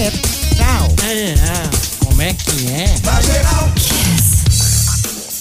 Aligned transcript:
geral. 0.00 0.88
Como 2.04 2.22
é 2.22 2.32
que 2.32 2.72
é? 2.72 2.86
Na 3.04 3.20
geral. 3.20 3.68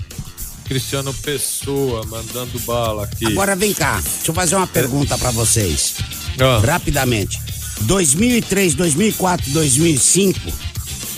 Cristiano 0.67 1.15
Pessoa 1.15 2.05
mandando 2.05 2.61
bala 2.61 3.05
aqui. 3.05 3.25
Agora 3.25 3.57
vem 3.57 3.73
cá, 3.73 4.03
deixa 4.05 4.31
eu 4.31 4.35
fazer 4.35 4.55
uma 4.55 4.67
pergunta 4.67 5.17
pra 5.17 5.31
vocês. 5.31 5.95
Ah. 6.39 6.61
Rapidamente. 6.63 7.41
2003, 7.81 8.75
2004, 8.75 9.51
2005, 9.51 10.41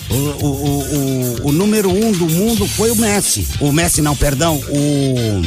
o, 0.09 0.15
o, 0.15 0.47
o, 0.47 0.81
o, 1.43 1.49
o 1.49 1.53
número 1.53 1.91
um 1.91 2.13
do 2.13 2.27
mundo 2.27 2.65
foi 2.69 2.93
o 2.93 2.97
Messi. 2.97 3.49
O 3.59 3.73
Messi 3.73 4.01
não, 4.01 4.15
perdão, 4.15 4.63
o. 4.69 5.43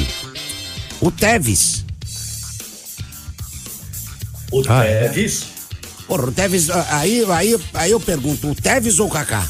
O 1.00 1.10
Tevez. 1.12 1.86
O 4.52 4.62
Ah, 4.68 4.84
é? 4.84 5.08
Tevez? 5.08 5.46
Porra, 6.06 6.26
o 6.26 6.32
Tevez, 6.34 6.70
aí, 6.70 7.24
aí, 7.32 7.58
aí 7.74 7.92
eu 7.92 8.02
pergunto, 8.02 8.50
o 8.52 8.56
Tevez 8.56 9.00
ou 9.00 9.08
o 9.08 9.10
Kaká? 9.10 9.48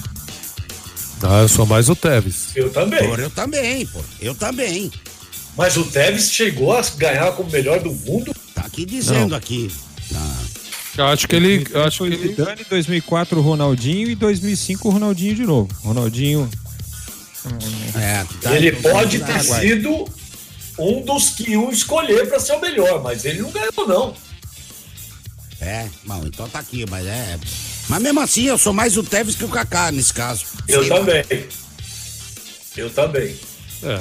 Ah, 1.23 1.41
eu 1.41 1.47
sou 1.47 1.65
mais 1.65 1.89
o 1.89 1.95
Tevez. 1.95 2.49
Eu 2.55 2.69
também. 2.69 2.99
Porra, 3.07 3.21
eu 3.23 3.29
também, 3.29 3.85
pô. 3.87 3.99
Eu 4.21 4.35
também. 4.35 4.91
Mas 5.57 5.75
o 5.77 5.83
Tevez 5.85 6.31
chegou 6.31 6.71
a 6.77 6.81
ganhar 6.97 7.31
como 7.33 7.49
melhor 7.49 7.79
do 7.79 7.91
mundo? 7.91 8.35
Tá 8.53 8.61
aqui 8.61 8.85
dizendo 8.85 9.29
Não. 9.29 9.37
aqui. 9.37 9.71
Eu 10.97 11.05
acho 11.07 11.27
que 11.27 11.35
ele. 11.35 11.67
Eu 11.71 11.83
acho 11.83 11.97
que 11.99 12.03
ele. 12.13 12.27
Zidane, 12.29 12.63
2004 12.69 13.37
o 13.37 13.41
Ronaldinho 13.41 14.09
e 14.09 14.15
2005 14.15 14.87
o 14.87 14.91
Ronaldinho 14.91 15.35
de 15.35 15.43
novo. 15.43 15.69
Ronaldinho. 15.83 16.49
É, 17.95 18.25
tá- 18.41 18.55
ele 18.55 18.71
tá- 18.71 18.89
pode 18.89 19.19
tá- 19.19 19.25
ter 19.27 19.39
sido 19.43 20.05
um 20.77 21.01
dos 21.01 21.29
que 21.29 21.51
iam 21.51 21.71
escolher 21.71 22.27
para 22.27 22.39
ser 22.39 22.53
o 22.53 22.61
melhor, 22.61 23.01
mas 23.01 23.25
ele 23.25 23.41
não 23.41 23.51
ganhou, 23.51 23.87
não. 23.87 24.13
É, 25.61 25.87
bom, 26.05 26.21
então 26.25 26.47
tá 26.49 26.59
aqui, 26.59 26.85
mas 26.89 27.05
é. 27.05 27.39
Mas 27.89 28.01
mesmo 28.01 28.19
assim, 28.19 28.43
eu 28.45 28.57
sou 28.57 28.73
mais 28.73 28.97
o 28.97 29.03
Tevez 29.03 29.35
que 29.35 29.45
o 29.45 29.49
Kaká 29.49 29.91
nesse 29.91 30.13
caso. 30.13 30.45
Eu 30.67 30.81
Sei 30.83 30.89
lá. 30.91 30.97
também. 30.99 31.25
Eu 32.75 32.89
também. 32.89 33.35
É, 33.83 33.99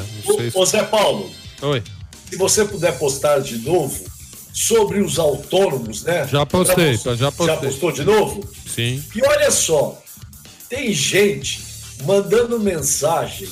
se. 0.50 0.58
Ô, 0.58 0.64
Zé 0.66 0.82
Paulo, 0.84 1.30
Oi. 1.62 1.82
se 2.30 2.36
você 2.36 2.64
puder 2.64 2.98
postar 2.98 3.40
de 3.40 3.58
novo 3.58 4.04
sobre 4.52 5.00
os 5.00 5.18
autônomos, 5.18 6.02
né? 6.02 6.26
Já 6.28 6.44
postei, 6.46 6.96
você- 6.96 7.16
já 7.16 7.30
postei. 7.30 7.54
Já 7.54 7.60
postou 7.60 7.92
de 7.92 8.04
novo? 8.04 8.48
Sim. 8.74 9.02
E 9.14 9.22
olha 9.22 9.50
só, 9.50 10.02
tem 10.68 10.92
gente 10.92 11.60
mandando 12.04 12.58
mensagem 12.58 13.48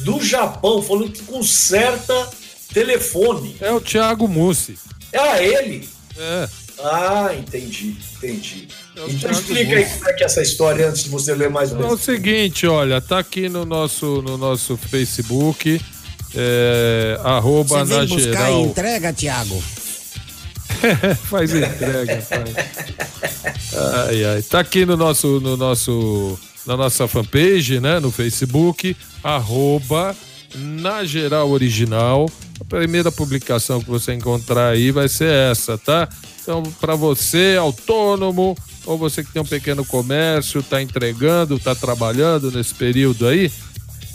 do 0.00 0.22
Japão 0.22 0.82
falando 0.82 1.10
que 1.10 1.22
conserta 1.22 2.30
telefone. 2.72 3.56
É 3.60 3.72
o 3.72 3.80
Thiago 3.80 4.28
Mussi. 4.28 4.78
É 5.12 5.44
ele? 5.44 5.88
É. 6.16 6.48
Ah, 6.82 7.30
entendi, 7.38 7.96
entendi. 8.16 8.68
É 8.96 9.10
Então 9.10 9.30
explica 9.30 9.76
aí 9.76 9.84
como 9.84 10.08
é 10.08 10.12
que 10.12 10.22
é 10.22 10.26
essa 10.26 10.42
história 10.42 10.88
antes 10.88 11.04
de 11.04 11.10
você 11.10 11.34
ler 11.34 11.48
mais 11.50 11.72
É 11.72 11.74
uma 11.74 11.92
o 11.92 11.98
seguinte, 11.98 12.66
olha, 12.66 13.00
tá 13.00 13.18
aqui 13.18 13.48
no 13.48 13.64
nosso, 13.64 14.22
no 14.22 14.36
nosso 14.36 14.76
Facebook, 14.76 15.80
é, 16.34 17.18
arroba 17.24 17.84
Você 17.84 17.94
na 17.94 18.06
buscar 18.06 18.46
geral. 18.46 18.64
entrega, 18.66 19.12
Thiago? 19.12 19.62
Faz 21.30 21.54
entrega, 21.54 22.20
faz. 22.22 22.50
Ai, 24.08 24.24
ai. 24.24 24.42
Tá 24.42 24.60
aqui 24.60 24.84
no 24.84 24.96
nosso, 24.96 25.38
no 25.40 25.56
nosso, 25.56 26.38
na 26.66 26.76
nossa 26.76 27.06
fanpage, 27.06 27.78
né, 27.78 28.00
no 28.00 28.10
Facebook, 28.10 28.96
arroba 29.22 30.16
na 30.56 31.04
geral 31.04 31.50
original. 31.50 32.28
A 32.60 32.64
primeira 32.64 33.12
publicação 33.12 33.80
que 33.80 33.88
você 33.88 34.12
encontrar 34.12 34.70
aí 34.70 34.90
vai 34.90 35.08
ser 35.08 35.32
essa, 35.50 35.78
tá? 35.78 36.08
Então, 36.42 36.62
para 36.80 36.94
você, 36.96 37.56
autônomo, 37.58 38.56
ou 38.84 38.98
você 38.98 39.22
que 39.22 39.32
tem 39.32 39.40
um 39.42 39.46
pequeno 39.46 39.84
comércio, 39.84 40.62
tá 40.62 40.82
entregando, 40.82 41.58
tá 41.58 41.74
trabalhando 41.74 42.50
nesse 42.50 42.74
período 42.74 43.26
aí, 43.26 43.50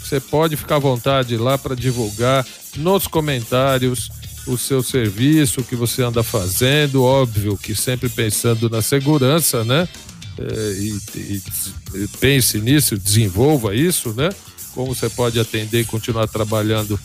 você 0.03 0.19
pode 0.19 0.55
ficar 0.55 0.75
à 0.78 0.79
vontade 0.79 1.35
lá 1.38 1.57
para 1.57 1.75
divulgar 1.75 2.45
nos 2.78 3.07
comentários 3.07 4.09
o 4.45 4.57
seu 4.57 4.81
serviço, 4.81 5.59
o 5.59 5.63
que 5.63 5.75
você 5.75 6.01
anda 6.01 6.23
fazendo, 6.23 7.03
óbvio 7.03 7.57
que 7.57 7.75
sempre 7.75 8.07
pensando 8.07 8.69
na 8.69 8.81
segurança, 8.81 9.63
né? 9.66 9.88
É, 10.39 10.72
e, 10.79 10.97
e- 11.16 11.41
e 11.95 12.07
pense 12.19 12.57
nisso, 12.59 12.97
desenvolva 12.97 13.75
isso, 13.75 14.13
né? 14.13 14.29
Como 14.73 14.94
você 14.95 15.09
pode 15.09 15.39
atender 15.39 15.81
e 15.81 15.85
continuar 15.85 16.28
trabalhando, 16.28 16.97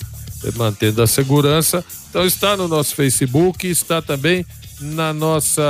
mantendo 0.56 1.02
a 1.02 1.06
segurança. 1.06 1.84
Então 2.08 2.24
está 2.24 2.56
no 2.56 2.68
nosso 2.68 2.94
Facebook, 2.94 3.66
está 3.66 4.02
também 4.02 4.44
na 4.80 5.12
nossa, 5.12 5.62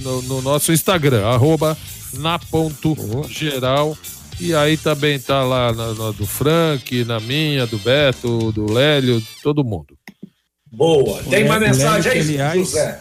no, 0.00 0.22
no 0.22 0.42
nosso 0.42 0.72
Instagram, 0.72 1.26
arroba 1.26 1.76
na 2.14 2.38
ponto 2.38 2.96
geral. 3.28 3.96
E 4.40 4.54
aí 4.54 4.76
também 4.76 5.18
tá 5.18 5.44
lá 5.44 5.72
na, 5.72 5.94
na 5.94 6.10
do 6.10 6.26
Frank, 6.26 7.04
na 7.04 7.20
minha, 7.20 7.66
do 7.66 7.78
Beto, 7.78 8.50
do 8.52 8.72
Lélio, 8.72 9.22
todo 9.42 9.62
mundo. 9.62 9.96
Boa. 10.72 11.22
Tem 11.24 11.44
uma 11.44 11.60
mensagem 11.60 12.10
aí, 12.10 12.20
aliás, 12.20 12.58
José? 12.58 13.00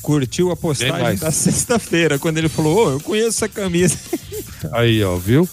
Curtiu 0.00 0.50
a 0.50 0.56
postagem 0.56 1.16
da 1.18 1.30
sexta-feira, 1.32 2.18
quando 2.18 2.38
ele 2.38 2.48
falou: 2.48 2.86
Ô, 2.86 2.90
eu 2.92 3.00
conheço 3.00 3.28
essa 3.28 3.48
camisa. 3.48 3.98
Aí, 4.72 5.02
ó, 5.04 5.16
viu? 5.16 5.48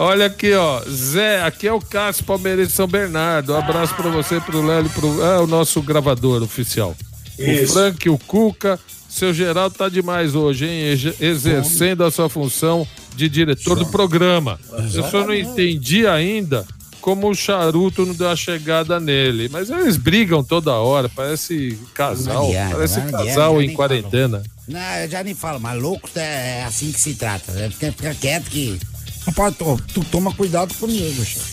Olha 0.00 0.26
aqui, 0.26 0.54
ó. 0.54 0.80
Zé, 0.88 1.42
aqui 1.42 1.68
é 1.68 1.72
o 1.74 1.78
Cássio 1.78 2.24
Palmeirense 2.24 2.70
de 2.70 2.74
São 2.74 2.86
Bernardo. 2.86 3.52
Um 3.52 3.56
abraço 3.58 3.94
pra 3.94 4.08
você, 4.08 4.40
pro 4.40 4.66
Lélio, 4.66 4.88
pro. 4.88 5.22
É 5.22 5.38
o 5.38 5.46
nosso 5.46 5.82
gravador 5.82 6.42
oficial. 6.42 6.96
O 7.38 7.42
Isso. 7.42 7.74
Frank, 7.74 8.08
o 8.08 8.16
Cuca. 8.16 8.80
Seu 9.10 9.34
Geraldo 9.34 9.76
tá 9.76 9.90
demais 9.90 10.34
hoje, 10.34 10.66
hein? 10.66 11.14
Exercendo 11.20 12.02
a 12.02 12.10
sua 12.10 12.30
função 12.30 12.86
de 13.14 13.28
diretor 13.28 13.76
do 13.76 13.84
programa. 13.86 14.58
Eu 14.94 15.02
só 15.10 15.26
não 15.26 15.34
entendi 15.34 16.06
ainda 16.06 16.64
como 17.00 17.28
o 17.28 17.34
charuto 17.34 18.06
não 18.06 18.14
deu 18.14 18.30
a 18.30 18.36
chegada 18.36 19.00
nele. 19.00 19.48
Mas 19.50 19.68
eles 19.68 19.96
brigam 19.96 20.44
toda 20.44 20.72
hora, 20.74 21.08
parece 21.08 21.78
casal. 21.92 22.50
Parece 22.70 23.00
casal 23.02 23.60
em 23.60 23.74
quarentena. 23.74 24.42
Não, 24.68 24.94
eu 25.02 25.08
já 25.10 25.24
nem 25.24 25.34
falo, 25.34 25.58
mas 25.58 25.80
louco 25.80 26.08
é 26.14 26.62
assim 26.62 26.92
que 26.92 27.00
se 27.00 27.14
trata. 27.14 27.52
né? 27.52 27.68
Fica, 27.68 27.92
fica 27.92 28.14
quieto 28.14 28.44
que. 28.44 28.78
Rapaz, 29.26 29.54
tu, 29.56 29.80
tu 29.94 30.04
toma 30.04 30.34
cuidado 30.34 30.74
comigo, 30.74 31.24
chefe. 31.24 31.52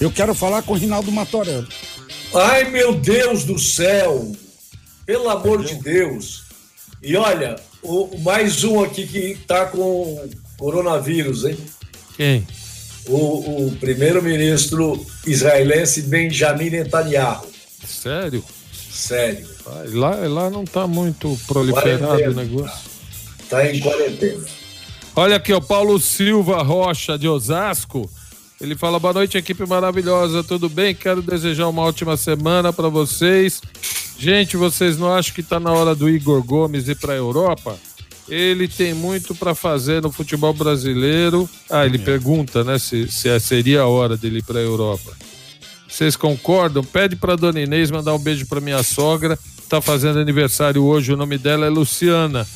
Eu 0.00 0.10
quero 0.10 0.34
falar 0.34 0.62
com 0.62 0.72
o 0.72 0.76
Rinaldo 0.76 1.10
Matorano. 1.12 1.66
Ai, 2.34 2.70
meu 2.70 2.94
Deus 2.94 3.44
do 3.44 3.58
céu! 3.58 4.32
Pelo 5.06 5.28
amor 5.30 5.64
de 5.64 5.76
Deus! 5.76 6.44
E 7.02 7.16
olha, 7.16 7.56
o, 7.82 8.18
mais 8.18 8.64
um 8.64 8.82
aqui 8.82 9.06
que 9.06 9.38
tá 9.46 9.66
com 9.66 10.28
coronavírus, 10.58 11.44
hein? 11.44 11.56
Quem? 12.16 12.46
O, 13.06 13.66
o 13.68 13.76
primeiro-ministro 13.78 15.06
israelense 15.26 16.02
Benjamin 16.02 16.70
Netanyahu. 16.70 17.46
Sério? 17.86 18.44
Sério. 18.90 19.46
Lá, 19.92 20.10
lá 20.26 20.50
não 20.50 20.64
tá 20.64 20.86
muito 20.86 21.38
proliferado 21.46 22.04
o 22.04 22.08
Quarentena. 22.08 22.42
negócio. 22.42 22.90
Tá 23.48 23.70
em 23.70 23.78
quarentena. 23.78 24.44
Olha 25.18 25.36
aqui, 25.36 25.50
o 25.50 25.62
Paulo 25.62 25.98
Silva 25.98 26.62
Rocha 26.62 27.18
de 27.18 27.26
Osasco. 27.26 28.08
Ele 28.60 28.76
fala: 28.76 28.98
boa 28.98 29.14
noite, 29.14 29.38
equipe 29.38 29.64
maravilhosa, 29.66 30.44
tudo 30.44 30.68
bem? 30.68 30.94
Quero 30.94 31.22
desejar 31.22 31.68
uma 31.68 31.80
ótima 31.80 32.18
semana 32.18 32.70
para 32.70 32.90
vocês. 32.90 33.62
Gente, 34.18 34.58
vocês 34.58 34.98
não 34.98 35.10
acham 35.10 35.34
que 35.34 35.42
tá 35.42 35.58
na 35.58 35.72
hora 35.72 35.94
do 35.94 36.06
Igor 36.06 36.42
Gomes 36.42 36.86
ir 36.86 36.96
para 36.96 37.14
a 37.14 37.16
Europa? 37.16 37.78
Ele 38.28 38.68
tem 38.68 38.92
muito 38.92 39.34
para 39.34 39.54
fazer 39.54 40.02
no 40.02 40.12
futebol 40.12 40.52
brasileiro. 40.52 41.48
Ah, 41.70 41.86
ele 41.86 41.98
pergunta, 41.98 42.62
né, 42.62 42.78
se, 42.78 43.10
se 43.10 43.40
seria 43.40 43.82
a 43.82 43.86
hora 43.86 44.18
dele 44.18 44.40
ir 44.40 44.44
para 44.44 44.58
a 44.58 44.62
Europa. 44.62 45.16
Vocês 45.88 46.14
concordam? 46.14 46.84
Pede 46.84 47.16
para 47.16 47.36
dona 47.36 47.60
Inês 47.60 47.90
mandar 47.90 48.12
um 48.12 48.18
beijo 48.18 48.44
para 48.44 48.60
minha 48.60 48.82
sogra. 48.82 49.38
Tá 49.66 49.80
fazendo 49.80 50.18
aniversário 50.18 50.84
hoje. 50.84 51.14
O 51.14 51.16
nome 51.16 51.38
dela 51.38 51.64
é 51.64 51.70
Luciana. 51.70 52.46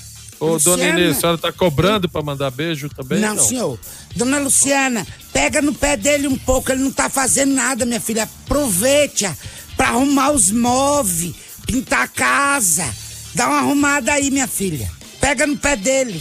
Ô, 0.41 0.59
dona 0.59 0.77
Luciana? 0.77 1.01
Inês, 1.01 1.17
a 1.17 1.21
senhora 1.21 1.39
tá 1.39 1.53
cobrando 1.53 2.09
para 2.09 2.23
mandar 2.23 2.51
beijo 2.51 2.89
também? 2.89 3.21
não, 3.21 3.39
senhor. 3.39 3.79
Dona 4.17 4.39
Luciana, 4.39 5.07
pega 5.33 5.61
no 5.61 5.75
pé 5.75 5.97
dele 5.97 6.27
um 6.27 6.39
pouco, 6.39 6.73
ele 6.73 6.83
não 6.83 6.91
tá 6.91 7.11
fazendo 7.11 7.53
nada, 7.55 7.85
minha 7.85 8.01
filha. 8.01 8.23
Aproveite 8.23 9.31
pra 9.77 9.89
arrumar 9.89 10.33
os 10.33 10.51
móveis, 10.51 11.35
pintar 11.67 12.05
a 12.05 12.09
casa. 12.09 12.89
Dá 13.35 13.47
uma 13.49 13.59
arrumada 13.59 14.13
aí, 14.13 14.31
minha 14.31 14.49
filha. 14.49 14.91
Pega 15.21 15.47
no 15.47 15.57
pé 15.57 15.77
dele. 15.77 16.21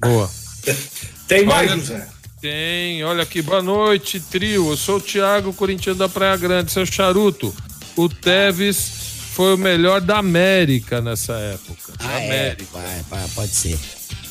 Boa. 0.00 0.30
Tem 1.26 1.44
mais, 1.44 1.70
Olha, 1.70 1.80
José? 1.80 2.08
Tem, 2.40 3.02
olha 3.02 3.24
aqui, 3.24 3.42
boa 3.42 3.62
noite, 3.62 4.20
trio. 4.20 4.70
Eu 4.70 4.76
sou 4.76 4.98
o 4.98 5.00
Thiago, 5.00 5.52
corintiano 5.52 5.98
da 5.98 6.08
Praia 6.08 6.36
Grande, 6.36 6.70
seu 6.70 6.86
charuto. 6.86 7.52
O 7.96 8.08
Teves 8.08 9.05
foi 9.36 9.54
o 9.54 9.58
melhor 9.58 10.00
da 10.00 10.16
América 10.16 11.02
nessa 11.02 11.34
época. 11.34 11.92
Da 11.98 12.08
Ah, 12.08 12.20
é, 12.20 12.26
América. 12.26 12.64
vai, 12.72 13.02
vai, 13.10 13.28
pode 13.34 13.54
ser. 13.54 13.78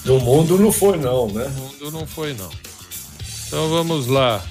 No 0.03 0.19
mundo 0.19 0.57
não 0.57 0.71
foi, 0.71 0.97
não, 0.97 1.27
né? 1.31 1.45
O 1.45 1.59
mundo 1.61 1.91
não 1.91 2.07
foi, 2.07 2.33
não. 2.33 2.49
Então 3.47 3.69
vamos 3.69 4.07
lá. 4.07 4.43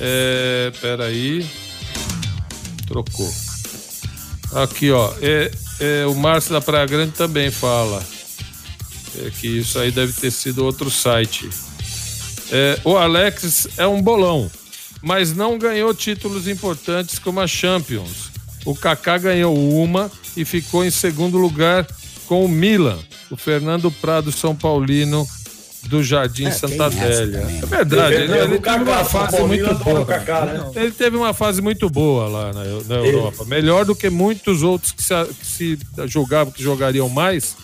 É, 0.00 0.72
peraí. 0.80 1.46
Trocou. 2.86 3.30
Aqui, 4.54 4.90
ó. 4.90 5.12
É, 5.20 5.50
é, 5.80 6.06
o 6.06 6.14
Márcio 6.14 6.52
da 6.54 6.62
Praia 6.62 6.86
Grande 6.86 7.12
também 7.12 7.50
fala. 7.50 8.02
É 9.22 9.30
que 9.30 9.46
isso 9.48 9.78
aí 9.78 9.90
deve 9.90 10.14
ter 10.14 10.30
sido 10.30 10.64
outro 10.64 10.90
site. 10.90 11.50
É, 12.50 12.80
o 12.84 12.96
Alex 12.96 13.68
é 13.76 13.86
um 13.86 14.00
bolão, 14.00 14.50
mas 15.02 15.34
não 15.36 15.58
ganhou 15.58 15.92
títulos 15.92 16.48
importantes 16.48 17.18
como 17.18 17.38
a 17.38 17.46
Champions. 17.46 18.29
O 18.64 18.74
Kaká 18.74 19.18
ganhou 19.18 19.56
uma 19.56 20.10
e 20.36 20.44
ficou 20.44 20.84
em 20.84 20.90
segundo 20.90 21.38
lugar 21.38 21.86
com 22.26 22.44
o 22.44 22.48
Milan. 22.48 22.98
O 23.30 23.36
Fernando 23.36 23.90
Prado 23.90 24.30
São 24.32 24.54
Paulino 24.54 25.26
do 25.84 26.02
Jardim 26.04 26.44
É, 26.46 26.50
Santa 26.50 26.86
Adélia. 26.86 27.40
também. 27.40 27.58
É 27.62 27.66
verdade, 27.66 28.14
ele, 28.14 28.26
Defendendo 28.26 28.44
ele 28.44 28.54
o 28.56 28.60
teve 28.60 28.84
uma 28.84 29.04
fase 29.04 29.40
muito 29.42 29.74
boa. 29.76 30.04
Kaká, 30.04 30.44
né? 30.44 30.70
Ele 30.76 30.90
teve 30.90 31.16
uma 31.16 31.32
fase 31.32 31.62
muito 31.62 31.88
boa 31.88 32.28
lá 32.28 32.52
na, 32.52 32.64
na 32.64 32.94
Europa. 32.96 33.44
Melhor 33.46 33.84
do 33.86 33.94
que 33.96 34.10
muitos 34.10 34.62
outros 34.62 34.92
que 34.92 35.02
se, 35.02 35.14
que 35.34 35.46
se 35.46 35.78
julgavam 36.06 36.52
que 36.52 36.62
jogariam 36.62 37.08
mais, 37.08 37.56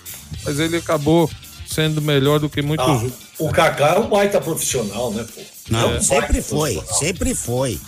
mas 0.44 0.58
ele 0.58 0.78
acabou 0.78 1.30
sendo 1.68 2.00
melhor 2.00 2.38
do 2.40 2.48
que 2.48 2.62
muitos 2.62 2.86
Ah, 2.86 2.92
outros. 2.92 3.12
o 3.38 3.50
Kaká 3.50 3.96
é 3.96 3.98
um 3.98 4.08
baita 4.08 4.40
profissional, 4.40 5.10
né, 5.12 5.26
pô? 5.34 5.40
Não, 5.68 5.94
É 5.94 5.98
um 5.98 6.02
sempre 6.02 6.40
foi, 6.40 6.72
profissional. 6.74 6.98
sempre 6.98 7.34
foi. 7.34 7.80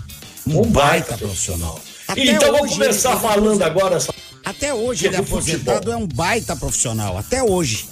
Um, 0.47 0.59
Um 0.61 0.63
baita 0.71 1.13
baita 1.13 1.19
profissional. 1.19 1.81
Até 2.09 2.25
então 2.25 2.53
vamos 2.53 2.73
começar 2.73 3.13
ele- 3.13 3.21
falando 3.21 3.63
agora. 3.63 3.99
Até 4.45 4.73
hoje 4.73 5.07
ele 5.07 5.17
é 5.17 5.21
do 5.21 5.27
futebol. 5.27 5.39
aposentado, 5.75 5.93
é 5.93 5.97
um 5.97 6.07
baita 6.07 6.57
profissional. 6.57 7.19
Até 7.19 7.43
hoje. 7.43 7.87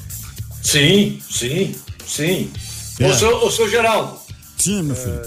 Sim, 0.63 1.21
sim, 1.31 1.75
sim. 2.07 2.51
É. 2.99 3.09
Ô, 3.09 3.15
seu, 3.15 3.37
ô, 3.45 3.51
seu 3.51 3.69
Geraldo, 3.69 4.19
Sim, 4.57 4.83
meu 4.85 4.97
filho. 4.97 5.21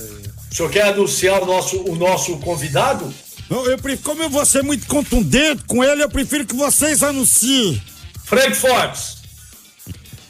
o 0.51 0.55
senhor 0.55 0.69
quer 0.71 0.83
anunciar 0.87 1.41
o 1.43 1.45
nosso, 1.45 1.77
o 1.83 1.95
nosso 1.95 2.35
convidado? 2.37 3.13
Eu, 3.49 3.65
eu 3.67 3.77
prefiro, 3.77 4.03
como 4.03 4.23
eu 4.23 4.29
vou 4.29 4.45
ser 4.45 4.63
muito 4.63 4.85
contundente 4.87 5.63
com 5.67 5.83
ele, 5.83 6.03
eu 6.03 6.09
prefiro 6.09 6.45
que 6.45 6.55
vocês 6.55 7.03
anunciem. 7.03 7.81
Frank 8.25 8.55
Fortes. 8.55 9.18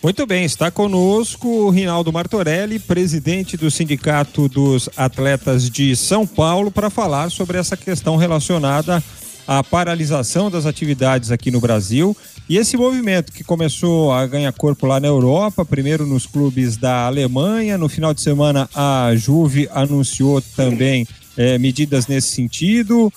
Muito 0.01 0.25
bem, 0.25 0.45
está 0.45 0.71
conosco 0.71 1.45
o 1.49 1.69
Rinaldo 1.69 2.13
Martorelli, 2.13 2.79
presidente 2.79 3.57
do 3.57 3.69
Sindicato 3.69 4.47
dos 4.47 4.89
Atletas 4.95 5.69
de 5.69 5.93
São 5.93 6.25
Paulo, 6.25 6.71
para 6.71 6.89
falar 6.89 7.29
sobre 7.29 7.57
essa 7.57 7.75
questão 7.75 8.15
relacionada 8.15 9.03
à 9.45 9.61
paralisação 9.61 10.49
das 10.49 10.65
atividades 10.65 11.31
aqui 11.31 11.51
no 11.51 11.59
Brasil 11.59 12.15
e 12.47 12.57
esse 12.57 12.77
movimento 12.77 13.33
que 13.33 13.43
começou 13.43 14.13
a 14.13 14.25
ganhar 14.25 14.53
corpo 14.53 14.87
lá 14.87 15.01
na 15.01 15.07
Europa, 15.07 15.65
primeiro 15.65 16.05
nos 16.05 16.25
clubes 16.25 16.77
da 16.77 17.05
Alemanha, 17.05 17.77
no 17.77 17.89
final 17.89 18.13
de 18.13 18.21
semana 18.21 18.69
a 18.73 19.11
Juve 19.17 19.67
anunciou 19.73 20.41
também 20.41 21.05
eh, 21.35 21.57
medidas 21.57 22.07
nesse 22.07 22.29
sentido. 22.29 23.11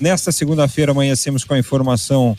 Nesta 0.00 0.30
segunda-feira 0.30 0.92
amanhecemos 0.92 1.42
com 1.42 1.54
a 1.54 1.58
informação 1.58 2.38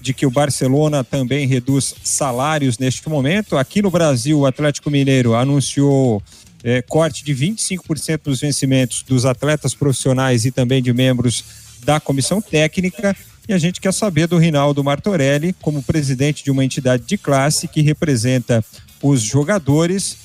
de 0.00 0.14
que 0.14 0.26
o 0.26 0.30
Barcelona 0.30 1.04
também 1.04 1.46
reduz 1.46 1.94
salários 2.02 2.78
neste 2.78 3.08
momento. 3.08 3.56
Aqui 3.56 3.82
no 3.82 3.90
Brasil, 3.90 4.38
o 4.38 4.46
Atlético 4.46 4.90
Mineiro 4.90 5.34
anunciou 5.34 6.22
eh, 6.64 6.82
corte 6.82 7.24
de 7.24 7.34
25% 7.34 8.20
dos 8.24 8.40
vencimentos 8.40 9.02
dos 9.02 9.26
atletas 9.26 9.74
profissionais 9.74 10.44
e 10.44 10.50
também 10.50 10.82
de 10.82 10.92
membros 10.92 11.44
da 11.84 12.00
comissão 12.00 12.40
técnica. 12.40 13.14
E 13.48 13.52
a 13.52 13.58
gente 13.58 13.80
quer 13.80 13.92
saber 13.92 14.26
do 14.26 14.38
Rinaldo 14.38 14.82
Martorelli, 14.84 15.54
como 15.60 15.82
presidente 15.82 16.44
de 16.44 16.50
uma 16.50 16.64
entidade 16.64 17.02
de 17.04 17.18
classe 17.18 17.66
que 17.68 17.80
representa 17.80 18.64
os 19.02 19.22
jogadores, 19.22 20.16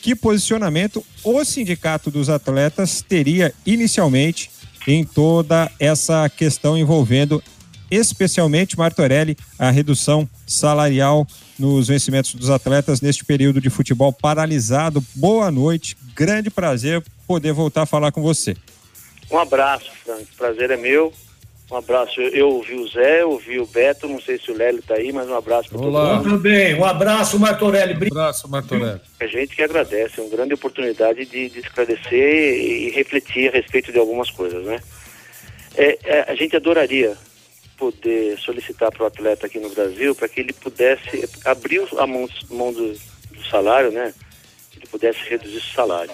que 0.00 0.14
posicionamento 0.16 1.04
o 1.22 1.44
Sindicato 1.44 2.10
dos 2.10 2.28
Atletas 2.28 3.02
teria 3.06 3.54
inicialmente 3.64 4.50
em 4.86 5.04
toda 5.04 5.70
essa 5.78 6.28
questão 6.28 6.76
envolvendo 6.76 7.42
especialmente 7.92 8.78
Martorelli, 8.78 9.36
a 9.58 9.70
redução 9.70 10.28
salarial 10.46 11.26
nos 11.58 11.88
vencimentos 11.88 12.34
dos 12.34 12.48
atletas 12.48 13.02
neste 13.02 13.24
período 13.24 13.60
de 13.60 13.68
futebol 13.68 14.12
paralisado. 14.12 15.04
Boa 15.14 15.50
noite, 15.50 15.96
grande 16.14 16.50
prazer 16.50 17.02
poder 17.26 17.52
voltar 17.52 17.82
a 17.82 17.86
falar 17.86 18.10
com 18.10 18.22
você. 18.22 18.56
Um 19.30 19.38
abraço, 19.38 19.90
Frank. 20.04 20.26
Prazer 20.36 20.70
é 20.70 20.76
meu. 20.76 21.12
Um 21.70 21.76
abraço. 21.76 22.20
Eu, 22.20 22.50
ouvi 22.50 22.74
o 22.74 22.86
Zé, 22.86 23.22
eu 23.22 23.30
ouvi 23.30 23.58
o 23.58 23.66
Beto, 23.66 24.06
não 24.06 24.20
sei 24.20 24.38
se 24.38 24.50
o 24.50 24.56
Lélio 24.56 24.82
tá 24.82 24.94
aí, 24.94 25.10
mas 25.10 25.26
um 25.28 25.34
abraço 25.34 25.70
para 25.70 25.78
todo 25.78 25.88
Olá. 25.88 26.16
mundo. 26.16 26.24
Tudo 26.24 26.38
bem, 26.38 26.74
um 26.74 26.84
abraço, 26.84 27.38
Martorelli. 27.38 27.94
Um 27.94 28.06
abraço, 28.08 28.48
Martorelli. 28.48 29.00
A 29.18 29.26
gente 29.26 29.56
que 29.56 29.62
agradece, 29.62 30.20
é 30.20 30.22
uma 30.22 30.30
grande 30.30 30.52
oportunidade 30.52 31.24
de, 31.24 31.48
de 31.48 31.60
esclarecer 31.60 32.12
e, 32.12 32.88
e 32.88 32.90
refletir 32.90 33.48
a 33.48 33.52
respeito 33.52 33.90
de 33.90 33.98
algumas 33.98 34.30
coisas, 34.30 34.62
né? 34.64 34.80
É, 35.74 35.98
é, 36.04 36.30
a 36.30 36.34
gente 36.34 36.54
adoraria 36.54 37.16
poder 37.76 38.38
solicitar 38.38 38.90
para 38.90 39.04
o 39.04 39.06
atleta 39.06 39.46
aqui 39.46 39.58
no 39.58 39.70
Brasil 39.70 40.14
para 40.14 40.28
que 40.28 40.40
ele 40.40 40.52
pudesse 40.52 41.28
abrir 41.44 41.86
a 41.98 42.06
mão, 42.06 42.28
mão 42.50 42.72
do, 42.72 42.92
do 42.92 43.44
salário, 43.50 43.90
né? 43.90 44.14
Ele 44.76 44.86
pudesse 44.86 45.18
reduzir 45.28 45.58
o 45.58 45.74
salário. 45.74 46.12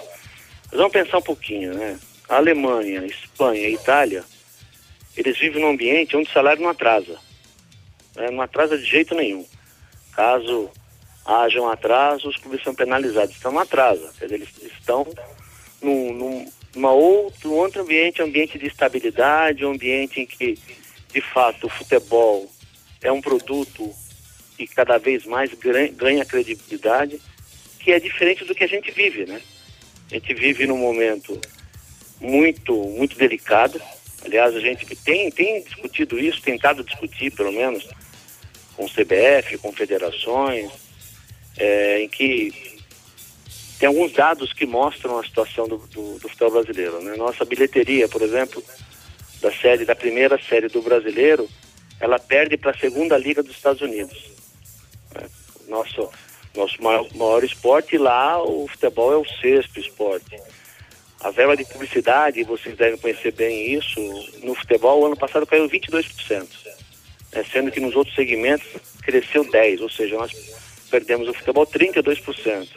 Mas 0.71 0.77
vamos 0.77 0.93
pensar 0.93 1.17
um 1.17 1.23
pouquinho, 1.23 1.73
né? 1.73 1.99
A 2.27 2.37
Alemanha, 2.37 3.05
Espanha 3.05 3.67
e 3.67 3.73
Itália, 3.73 4.23
eles 5.17 5.37
vivem 5.37 5.61
num 5.61 5.71
ambiente 5.71 6.15
onde 6.15 6.29
o 6.29 6.33
salário 6.33 6.61
não 6.61 6.69
atrasa. 6.69 7.17
né? 8.15 8.29
Não 8.29 8.41
atrasa 8.41 8.77
de 8.77 8.85
jeito 8.85 9.15
nenhum. 9.15 9.45
Caso 10.13 10.69
haja 11.25 11.61
um 11.61 11.69
atraso, 11.69 12.29
os 12.29 12.37
clubes 12.37 12.63
são 12.63 12.73
penalizados. 12.73 13.35
Então 13.37 13.51
não 13.51 13.59
atrasa. 13.59 14.11
Quer 14.17 14.25
dizer, 14.25 14.35
eles 14.35 14.49
estão 14.73 15.07
num, 15.81 16.13
num 16.13 16.51
uma 16.75 16.91
outro, 16.91 17.51
um 17.51 17.55
outro 17.55 17.81
ambiente, 17.81 18.21
um 18.21 18.25
ambiente 18.25 18.57
de 18.57 18.67
estabilidade, 18.67 19.65
um 19.65 19.71
ambiente 19.71 20.21
em 20.21 20.25
que, 20.25 20.57
de 21.13 21.21
fato, 21.21 21.67
o 21.67 21.69
futebol 21.69 22.49
é 23.01 23.11
um 23.11 23.21
produto 23.21 23.93
que 24.57 24.67
cada 24.67 24.97
vez 24.97 25.25
mais 25.25 25.51
ganha 25.95 26.25
credibilidade, 26.25 27.19
que 27.79 27.91
é 27.91 27.99
diferente 27.99 28.43
do 28.43 28.53
que 28.53 28.63
a 28.63 28.67
gente 28.67 28.91
vive, 28.91 29.25
né? 29.25 29.41
A 30.11 30.15
gente 30.15 30.33
vive 30.33 30.67
num 30.67 30.77
momento 30.77 31.39
muito, 32.19 32.73
muito 32.73 33.17
delicado. 33.17 33.81
Aliás, 34.23 34.55
a 34.55 34.59
gente 34.59 34.85
tem, 34.97 35.31
tem 35.31 35.63
discutido 35.63 36.19
isso, 36.19 36.41
tentado 36.41 36.83
discutir, 36.83 37.31
pelo 37.31 37.51
menos, 37.51 37.87
com 38.75 38.85
o 38.85 38.89
CBF, 38.89 39.57
com 39.59 39.71
federações, 39.71 40.71
é, 41.57 42.03
em 42.03 42.09
que 42.09 42.79
tem 43.79 43.87
alguns 43.87 44.11
dados 44.11 44.51
que 44.51 44.65
mostram 44.65 45.17
a 45.17 45.23
situação 45.23 45.67
do, 45.67 45.77
do, 45.77 46.19
do 46.19 46.27
futebol 46.27 46.51
brasileiro. 46.51 47.01
Né? 47.01 47.15
Nossa 47.15 47.45
bilheteria, 47.45 48.09
por 48.09 48.21
exemplo, 48.21 48.61
da 49.41 49.51
série, 49.51 49.85
da 49.85 49.95
primeira 49.95 50.39
série 50.41 50.67
do 50.67 50.81
brasileiro, 50.81 51.49
ela 51.99 52.19
perde 52.19 52.57
para 52.57 52.71
a 52.71 52.77
segunda 52.77 53.17
liga 53.17 53.43
dos 53.43 53.55
Estados 53.55 53.81
Unidos. 53.81 54.17
né? 55.13 55.27
Nosso, 55.67 56.09
nosso 56.55 56.81
maior, 56.81 57.07
maior 57.13 57.43
esporte 57.43 57.97
lá 57.97 58.41
o 58.41 58.67
futebol 58.67 59.13
é 59.13 59.17
o 59.17 59.25
sexto 59.41 59.79
esporte. 59.79 60.39
A 61.21 61.31
verba 61.31 61.55
de 61.55 61.65
publicidade, 61.65 62.43
vocês 62.43 62.77
devem 62.77 62.97
conhecer 62.97 63.33
bem 63.33 63.73
isso, 63.73 63.99
no 64.41 64.55
futebol, 64.55 65.01
o 65.01 65.05
ano 65.05 65.17
passado 65.17 65.45
caiu 65.45 65.69
22%, 65.69 66.47
né? 67.33 67.43
sendo 67.51 67.71
que 67.71 67.81
nos 67.81 67.95
outros 67.95 68.15
segmentos 68.15 68.67
cresceu 69.01 69.43
10%, 69.43 69.81
ou 69.81 69.89
seja, 69.89 70.15
nós 70.15 70.31
perdemos 70.89 71.27
o 71.27 71.33
futebol 71.33 71.67
32%. 71.67 72.67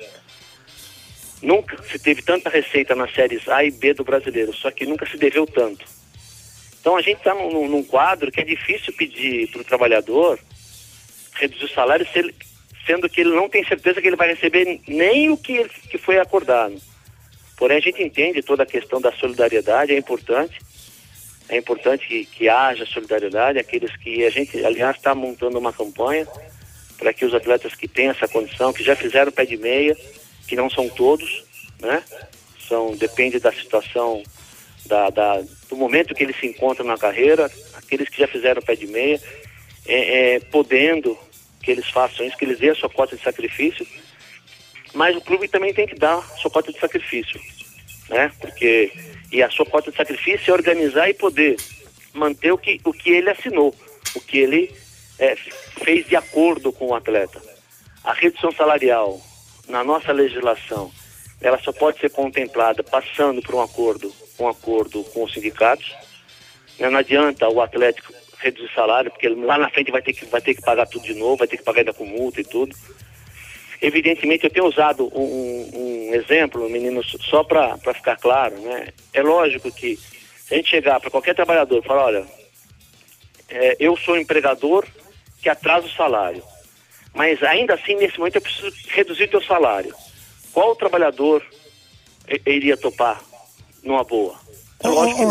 Nunca 1.41 1.81
se 1.85 1.99
teve 1.99 2.23
tanta 2.23 2.51
receita 2.51 2.95
nas 2.95 3.13
séries 3.15 3.49
A 3.49 3.65
e 3.65 3.71
B 3.71 3.95
do 3.95 4.05
brasileiro, 4.05 4.53
só 4.53 4.71
que 4.71 4.87
nunca 4.87 5.07
se 5.07 5.17
deveu 5.17 5.47
tanto. 5.47 5.85
Então 6.83 6.97
a 6.97 7.01
gente 7.01 7.19
está 7.19 7.33
num, 7.33 7.69
num- 7.69 7.85
quadro 7.85 8.33
que 8.33 8.41
é 8.41 8.45
difícil 8.45 8.93
pedir 8.93 9.47
para 9.53 9.61
o 9.61 9.65
trabalhador 9.65 10.37
reduzir 11.35 11.67
o 11.67 11.69
salário, 11.69 12.05
ele- 12.13 12.35
sendo 12.85 13.09
que 13.09 13.21
ele 13.21 13.31
não 13.31 13.49
tem 13.49 13.65
certeza 13.65 14.03
que 14.03 14.09
ele 14.09 14.17
vai 14.17 14.27
receber 14.35 14.81
nem 14.89 15.31
o 15.31 15.37
que, 15.37 15.63
que 15.89 15.97
foi 15.97 16.19
acordado. 16.19 16.75
Porém, 17.57 17.79
a 17.79 17.81
gente 17.81 18.03
entende 18.03 18.43
toda 18.43 18.65
a 18.65 18.67
questão 18.67 19.01
da 19.01 19.13
solidariedade, 19.13 19.93
é 19.93 19.97
importante. 19.97 20.59
É 21.49 21.57
importante 21.57 22.05
que, 22.09 22.25
que 22.25 22.49
haja 22.49 22.85
solidariedade, 22.85 23.61
aqueles 23.61 23.95
que 23.99 24.25
a 24.27 24.31
gente, 24.31 24.65
aliás, 24.67 24.97
está 24.97 25.15
montando 25.15 25.61
uma 25.61 25.73
campanha 25.73 26.27
para 26.99 27.13
que 27.13 27.25
os 27.25 27.33
atletas 27.33 27.77
que 27.77 27.87
têm 27.87 28.09
essa 28.09 28.27
condição, 28.27 28.73
que 28.73 28.83
já 28.83 28.97
fizeram 28.97 29.31
pé 29.31 29.45
de 29.45 29.57
meia, 29.57 29.97
que 30.49 30.57
não 30.57 30.69
são 30.69 30.89
todos, 30.89 31.45
né? 31.81 32.03
São, 32.69 32.97
depende 32.97 33.39
da 33.39 33.53
situação, 33.53 34.25
da, 34.87 35.11
da- 35.11 35.43
do 35.69 35.77
momento 35.77 36.15
que 36.15 36.23
eles 36.23 36.37
se 36.39 36.47
encontram 36.47 36.87
na 36.87 36.97
carreira, 36.99 37.51
aqueles 37.75 38.09
que 38.09 38.19
já 38.21 38.27
fizeram 38.29 38.63
pé 38.63 38.75
de 38.75 38.87
meia, 38.87 39.21
é, 39.87 40.35
é, 40.37 40.41
podendo 40.41 41.17
que 41.63 41.71
eles 41.71 41.89
façam 41.89 42.27
isso, 42.27 42.37
que 42.37 42.45
eles 42.45 42.59
dêem 42.59 42.73
a 42.73 42.75
sua 42.75 42.91
cota 42.91 43.17
de 43.17 43.23
sacrifício, 43.23 43.87
mas 44.95 45.17
o 45.17 45.21
clube 45.21 45.49
também 45.49 45.73
tem 45.73 45.87
que 45.87 45.95
dar 45.95 46.21
sua 46.39 46.51
cota 46.51 46.73
de 46.73 46.79
sacrifício, 46.79 47.41
né? 48.09 48.31
Porque 48.41 48.93
e 49.31 49.43
a 49.43 49.51
sua 49.51 49.65
cota 49.65 49.91
de 49.91 49.97
sacrifício 49.97 50.51
é 50.51 50.53
organizar 50.53 51.09
e 51.09 51.15
poder 51.15 51.57
manter 52.13 52.53
o 52.53 52.59
que, 52.59 52.79
o 52.85 52.93
que 52.93 53.11
ele 53.11 53.31
assinou, 53.31 53.75
o 54.15 54.21
que 54.21 54.39
ele 54.39 54.75
é, 55.19 55.35
fez 55.83 56.07
de 56.07 56.15
acordo 56.17 56.71
com 56.73 56.89
o 56.89 56.95
atleta. 56.95 57.41
A 58.05 58.13
redução 58.13 58.53
salarial, 58.53 59.19
na 59.69 59.83
nossa 59.83 60.13
legislação, 60.13 60.93
ela 61.41 61.59
só 61.59 61.73
pode 61.73 61.99
ser 62.01 62.11
contemplada 62.11 62.83
passando 62.83 63.41
por 63.41 63.55
um 63.55 63.63
acordo, 63.63 64.13
um 64.43 64.49
acordo 64.49 65.05
com 65.05 65.25
os 65.25 65.33
sindicatos. 65.33 65.95
Né, 66.79 66.89
não 66.89 66.99
adianta 66.99 67.49
o 67.49 67.61
Atlético 67.61 68.13
reduzir 68.39 68.73
salário, 68.75 69.11
porque 69.11 69.29
lá 69.29 69.57
na 69.57 69.71
frente 69.71 69.91
vai 69.91 70.03
ter 70.03 70.13
que, 70.13 70.25
vai 70.27 70.41
ter 70.41 70.55
que 70.55 70.63
pagar 70.63 70.87
tudo 70.87 71.05
de 71.05 71.15
novo, 71.15 71.37
vai 71.37 71.47
ter 71.47 71.57
que 71.57 71.63
pagar 71.63 71.81
ainda 71.81 71.95
com 71.95 72.05
multa 72.05 72.41
e 72.41 72.45
tudo. 72.45 72.75
Evidentemente, 73.81 74.45
eu 74.45 74.51
tenho 74.51 74.67
usado 74.67 75.11
um, 75.17 75.71
um 75.75 76.15
exemplo, 76.15 76.69
meninos, 76.69 77.17
só 77.21 77.43
para 77.43 77.77
ficar 77.95 78.17
claro, 78.17 78.57
né? 78.61 78.89
É 79.13 79.23
lógico 79.23 79.73
que 79.73 79.97
se 79.97 80.55
a 80.55 80.57
gente 80.57 80.71
chegar 80.71 81.01
para 81.01 81.11
qualquer 81.11 81.35
trabalhador 81.35 81.83
e 81.83 81.87
falar, 81.87 82.05
olha, 82.07 82.27
é, 83.49 83.77
eu 83.81 83.97
sou 83.97 84.15
um 84.15 84.19
empregador 84.19 84.87
que 85.41 85.49
atrasa 85.49 85.87
o 85.87 85.91
salário, 85.91 86.43
mas 87.15 87.43
ainda 87.43 87.75
assim, 87.75 87.95
nesse 87.97 88.19
momento, 88.19 88.37
eu 88.37 88.43
preciso 88.43 88.73
reduzir 88.89 89.25
o 89.25 89.31
teu 89.31 89.43
salário. 89.43 89.95
Qual 90.53 90.77
trabalhador 90.77 91.45
iria 92.47 92.77
topar 92.77 93.21
numa 93.83 94.05
boa? 94.05 94.35
É 94.83 94.89
ô, 94.89 94.93
ô, 94.93 95.15
que 95.15 95.23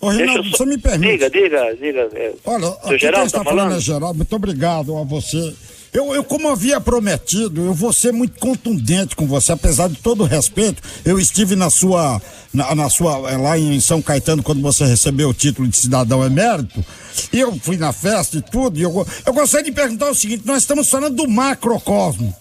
ô, 0.00 0.08
Rinaldo 0.10 0.50
só... 0.50 0.58
você 0.58 0.66
me 0.66 0.78
permite. 0.78 1.12
Diga, 1.12 1.30
diga, 1.30 1.76
diga. 1.76 2.08
É, 2.14 2.32
olha, 2.44 2.68
aqui 2.68 2.98
Geraldo, 2.98 3.16
quem 3.16 3.26
está 3.26 3.38
tá 3.38 3.44
falando? 3.44 3.44
falando 3.44 3.76
é 3.76 3.80
Geraldo, 3.80 4.14
muito 4.16 4.36
obrigado 4.36 4.96
a 4.96 5.04
você 5.04 5.54
eu, 5.92 6.14
eu, 6.14 6.22
como 6.22 6.48
havia 6.48 6.80
prometido, 6.80 7.64
eu 7.64 7.72
vou 7.72 7.92
ser 7.92 8.12
muito 8.12 8.38
contundente 8.38 9.16
com 9.16 9.26
você, 9.26 9.52
apesar 9.52 9.88
de 9.88 9.96
todo 9.96 10.22
o 10.22 10.26
respeito. 10.26 10.82
Eu 11.04 11.18
estive 11.18 11.56
na 11.56 11.70
sua, 11.70 12.20
na, 12.52 12.74
na 12.74 12.90
sua, 12.90 13.30
eh, 13.30 13.36
lá 13.38 13.58
em 13.58 13.80
São 13.80 14.02
Caetano, 14.02 14.42
quando 14.42 14.60
você 14.60 14.84
recebeu 14.84 15.30
o 15.30 15.34
título 15.34 15.66
de 15.66 15.76
cidadão 15.76 16.24
emérito. 16.24 16.84
Eu 17.32 17.58
fui 17.58 17.76
na 17.76 17.92
festa 17.92 18.36
e 18.36 18.42
tudo. 18.42 18.78
E 18.78 18.82
eu, 18.82 19.06
eu 19.26 19.32
gostaria 19.32 19.64
de 19.64 19.72
perguntar 19.72 20.10
o 20.10 20.14
seguinte: 20.14 20.46
nós 20.46 20.58
estamos 20.58 20.88
falando 20.88 21.16
do 21.16 21.28
macrocosmo. 21.28 22.34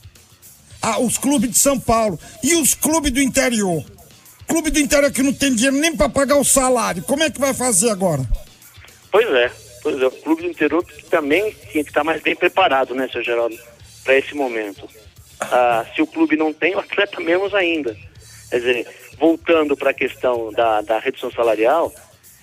Ah, 0.82 1.00
os 1.00 1.18
clubes 1.18 1.50
de 1.50 1.58
São 1.58 1.80
Paulo 1.80 2.20
e 2.44 2.56
os 2.56 2.74
clubes 2.74 3.12
do 3.12 3.22
interior. 3.22 3.84
Clube 4.48 4.72
do 4.72 4.80
interior 4.80 5.12
que 5.12 5.22
não 5.22 5.34
tem 5.34 5.54
dinheiro 5.54 5.78
nem 5.78 5.96
para 5.96 6.10
pagar 6.10 6.38
o 6.38 6.44
salário. 6.44 7.04
Como 7.04 7.24
é 7.24 7.30
que 7.30 7.40
vai 7.40 7.54
fazer 7.54 7.90
agora? 7.90 8.24
Pois 9.12 9.28
é. 9.28 9.52
Pois 9.84 10.02
é, 10.02 10.08
o 10.08 10.12
clube 10.12 10.42
do 10.42 10.50
interior 10.50 10.86
também 11.10 11.56
tinha 11.72 11.84
que 11.84 11.90
estar 11.90 12.04
mais 12.04 12.22
bem 12.22 12.36
preparado, 12.36 12.94
né, 12.94 13.08
seu 13.10 13.24
Geraldo, 13.24 13.58
para 14.04 14.18
esse 14.18 14.36
momento. 14.36 14.88
Ah, 15.40 15.86
se 15.96 16.02
o 16.02 16.08
clube 16.08 16.36
não 16.36 16.52
tem, 16.52 16.76
o 16.76 16.80
atleta 16.80 17.22
menos 17.22 17.54
ainda. 17.54 17.96
Quer 18.50 18.60
dizer, 18.60 18.88
voltando 19.18 19.78
para 19.78 19.92
a 19.92 19.94
questão 19.94 20.52
da, 20.52 20.82
da 20.82 21.00
redução 21.00 21.32
salarial, 21.32 21.94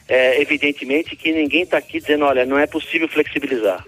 é 0.09 0.41
evidentemente 0.41 1.17
que 1.17 1.33
ninguém 1.33 1.63
está 1.63 1.79
aqui 1.79 2.01
dizendo, 2.01 2.25
olha, 2.25 2.47
não 2.47 2.59
é 2.59 2.67
possível 2.67 3.09
flexibilizar. 3.09 3.85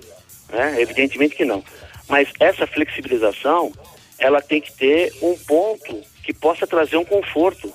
Né? 0.51 0.81
Evidentemente 0.81 1.37
que 1.37 1.45
não. 1.45 1.63
Mas 2.09 2.29
essa 2.39 2.67
flexibilização, 2.67 3.73
ela 4.19 4.41
tem 4.41 4.61
que 4.61 4.73
ter 4.73 5.15
um 5.23 5.37
ponto 5.39 6.03
que 6.23 6.33
possa 6.33 6.67
trazer 6.67 6.97
um 6.97 7.05
conforto 7.05 7.73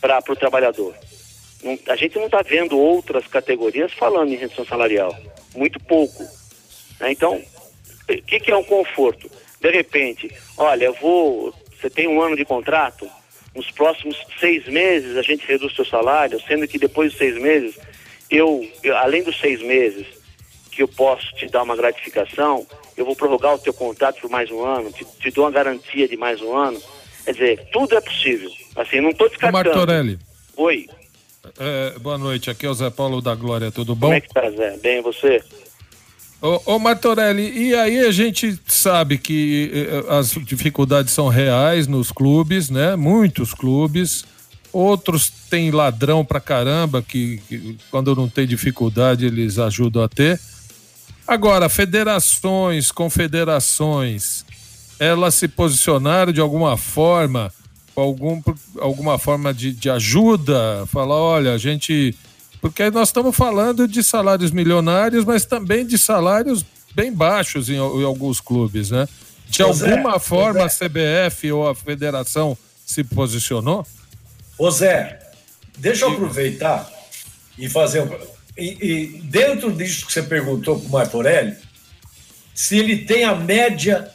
para 0.00 0.22
o 0.28 0.36
trabalhador. 0.36 0.94
Não, 1.62 1.78
a 1.88 1.96
gente 1.96 2.16
não 2.16 2.26
está 2.26 2.42
vendo 2.42 2.78
outras 2.78 3.26
categorias 3.26 3.92
falando 3.92 4.32
em 4.32 4.36
redução 4.36 4.64
salarial. 4.64 5.16
Muito 5.54 5.80
pouco. 5.80 6.22
Né? 7.00 7.12
Então, 7.12 7.42
o 8.08 8.22
que, 8.22 8.40
que 8.40 8.50
é 8.50 8.56
um 8.56 8.64
conforto? 8.64 9.30
De 9.60 9.70
repente, 9.70 10.32
olha, 10.56 10.84
eu 10.84 10.94
vou. 10.94 11.52
Você 11.80 11.90
tem 11.90 12.08
um 12.08 12.20
ano 12.20 12.36
de 12.36 12.44
contrato, 12.44 13.08
nos 13.54 13.70
próximos 13.70 14.16
seis 14.38 14.66
meses 14.66 15.16
a 15.16 15.22
gente 15.22 15.46
reduz 15.46 15.74
seu 15.74 15.84
salário, 15.84 16.40
sendo 16.46 16.66
que 16.66 16.78
depois 16.78 17.10
dos 17.10 17.18
seis 17.18 17.36
meses, 17.40 17.78
eu, 18.30 18.68
eu, 18.82 18.96
além 18.96 19.22
dos 19.22 19.38
seis 19.38 19.60
meses 19.62 20.06
que 20.70 20.82
eu 20.82 20.88
posso 20.88 21.34
te 21.34 21.46
dar 21.46 21.62
uma 21.62 21.76
gratificação, 21.76 22.66
eu 22.96 23.04
vou 23.04 23.16
prorrogar 23.16 23.54
o 23.54 23.58
teu 23.58 23.72
contrato 23.72 24.20
por 24.20 24.30
mais 24.30 24.50
um 24.50 24.64
ano, 24.64 24.92
te, 24.92 25.04
te 25.04 25.30
dou 25.30 25.44
uma 25.44 25.50
garantia 25.50 26.06
de 26.08 26.16
mais 26.16 26.40
um 26.40 26.56
ano. 26.56 26.80
Quer 27.28 27.32
dizer, 27.32 27.68
tudo 27.70 27.94
é 27.94 28.00
possível. 28.00 28.50
Assim, 28.74 29.02
não 29.02 29.10
estou 29.10 29.28
descartando. 29.28 29.68
Martorelli. 29.68 30.18
Oi. 30.56 30.86
É, 31.58 31.98
boa 31.98 32.16
noite, 32.16 32.48
aqui 32.48 32.64
é 32.64 32.70
o 32.70 32.74
Zé 32.74 32.88
Paulo 32.88 33.20
da 33.20 33.34
Glória, 33.34 33.70
tudo 33.70 33.94
bom? 33.94 34.06
Como 34.06 34.14
é 34.14 34.20
que 34.22 34.30
tá, 34.30 34.50
Zé? 34.50 34.78
Bem, 34.78 35.02
você? 35.02 35.42
Ô, 36.40 36.62
ô 36.64 36.78
Martorelli, 36.78 37.68
e 37.68 37.74
aí 37.74 37.98
a 37.98 38.10
gente 38.10 38.58
sabe 38.66 39.18
que 39.18 39.70
eh, 39.74 40.04
as 40.08 40.30
dificuldades 40.30 41.12
são 41.12 41.28
reais 41.28 41.86
nos 41.86 42.10
clubes, 42.10 42.70
né? 42.70 42.96
Muitos 42.96 43.52
clubes. 43.52 44.24
Outros 44.72 45.28
têm 45.28 45.70
ladrão 45.70 46.24
pra 46.24 46.40
caramba, 46.40 47.02
que, 47.02 47.42
que 47.46 47.76
quando 47.90 48.16
não 48.16 48.26
tem 48.26 48.46
dificuldade 48.46 49.26
eles 49.26 49.58
ajudam 49.58 50.02
a 50.02 50.08
ter. 50.08 50.40
Agora, 51.26 51.68
federações, 51.68 52.90
confederações, 52.90 54.46
elas 54.98 55.34
se 55.34 55.48
posicionaram 55.48 56.32
de 56.32 56.40
alguma 56.40 56.76
forma 56.76 57.52
algum, 58.00 58.40
alguma 58.80 59.18
forma 59.18 59.52
de, 59.52 59.72
de 59.72 59.90
ajuda? 59.90 60.86
Falar, 60.86 61.16
olha, 61.16 61.52
a 61.52 61.58
gente. 61.58 62.14
Porque 62.60 62.90
nós 62.90 63.08
estamos 63.08 63.36
falando 63.36 63.86
de 63.86 64.02
salários 64.02 64.50
milionários, 64.50 65.24
mas 65.24 65.44
também 65.44 65.86
de 65.86 65.96
salários 65.96 66.64
bem 66.94 67.12
baixos 67.12 67.68
em, 67.68 67.74
em 67.74 68.04
alguns 68.04 68.40
clubes, 68.40 68.90
né? 68.90 69.06
De 69.48 69.62
alguma 69.62 70.12
Zé, 70.12 70.18
forma 70.18 70.64
a 70.64 70.68
CBF 70.68 71.52
ou 71.52 71.68
a 71.68 71.74
federação 71.74 72.58
se 72.84 73.04
posicionou? 73.04 73.86
Ô 74.58 74.70
Zé, 74.70 75.20
deixa 75.78 76.04
eu 76.04 76.12
aproveitar 76.12 76.90
e 77.56 77.68
fazer 77.68 78.02
um. 78.02 78.10
E, 78.56 78.76
e 78.80 79.22
dentro 79.22 79.70
disso 79.70 80.06
que 80.06 80.12
você 80.12 80.22
perguntou 80.22 80.80
para 80.80 80.88
o 80.88 80.90
Martorelli, 80.90 81.56
se 82.52 82.76
ele 82.76 83.04
tem 83.04 83.22
a 83.22 83.36
média 83.36 84.10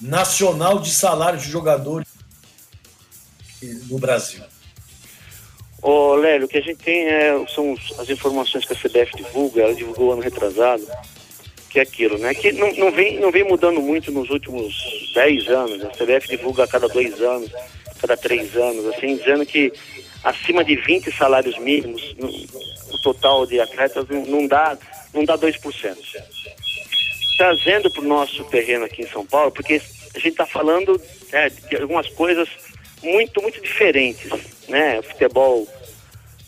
nacional 0.00 0.78
de 0.78 0.90
salário 0.90 1.38
de 1.38 1.50
jogadores 1.50 2.06
no 3.88 3.98
Brasil? 3.98 4.42
Ô, 5.82 6.14
Lélio, 6.14 6.46
o 6.46 6.48
que 6.48 6.58
a 6.58 6.62
gente 6.62 6.82
tem 6.82 7.06
é, 7.06 7.46
são 7.48 7.76
as 7.98 8.08
informações 8.08 8.64
que 8.64 8.72
a 8.72 8.76
CBF 8.76 9.16
divulga, 9.16 9.62
ela 9.62 9.74
divulgou 9.74 10.12
ano 10.12 10.22
retrasado, 10.22 10.84
que 11.70 11.78
é 11.78 11.82
aquilo, 11.82 12.18
né? 12.18 12.34
Que 12.34 12.52
não, 12.52 12.72
não, 12.74 12.90
vem, 12.90 13.20
não 13.20 13.30
vem 13.30 13.44
mudando 13.44 13.80
muito 13.80 14.10
nos 14.10 14.28
últimos 14.30 14.74
10 15.14 15.48
anos. 15.48 15.84
A 15.84 15.90
CBF 15.90 16.28
divulga 16.28 16.64
a 16.64 16.68
cada 16.68 16.88
dois 16.88 17.20
anos, 17.20 17.50
cada 18.00 18.16
três 18.16 18.56
anos, 18.56 18.86
assim, 18.86 19.16
dizendo 19.16 19.46
que 19.46 19.72
acima 20.24 20.64
de 20.64 20.76
20 20.76 21.12
salários 21.12 21.58
mínimos, 21.58 22.16
no, 22.18 22.28
o 22.28 23.02
total 23.02 23.46
de 23.46 23.60
atletas 23.60 24.06
não, 24.08 24.24
não 24.26 24.46
dá, 24.46 24.76
não 25.14 25.24
dá 25.24 25.38
2%. 25.38 25.96
Trazendo 27.36 27.90
para 27.90 28.02
o 28.02 28.06
nosso 28.06 28.44
terreno 28.44 28.84
aqui 28.84 29.02
em 29.02 29.08
São 29.08 29.26
Paulo, 29.26 29.52
porque 29.52 29.74
a 30.14 30.18
gente 30.18 30.28
está 30.28 30.46
falando 30.46 31.00
é, 31.32 31.50
de 31.50 31.76
algumas 31.76 32.08
coisas 32.08 32.48
muito, 33.02 33.42
muito 33.42 33.60
diferentes, 33.60 34.30
né? 34.68 35.02
Futebol 35.02 35.68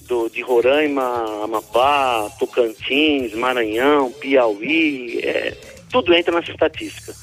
do, 0.03 0.29
de 0.31 0.41
Roraima, 0.41 1.45
Amapá, 1.45 2.31
Tocantins, 2.39 3.35
Maranhão, 3.35 4.11
Piauí, 4.13 5.21
é, 5.23 5.55
tudo 5.91 6.15
entra 6.15 6.35
nessa 6.35 6.51
estatística. 6.51 7.15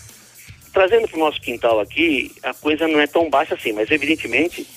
Trazendo 0.72 1.08
para 1.08 1.18
o 1.18 1.20
nosso 1.20 1.42
quintal 1.42 1.80
aqui, 1.80 2.32
a 2.44 2.54
coisa 2.54 2.88
não 2.88 3.00
é 3.00 3.08
tão 3.08 3.30
baixa 3.30 3.56
assim, 3.56 3.72
mas 3.72 3.90
evidentemente 3.90 4.68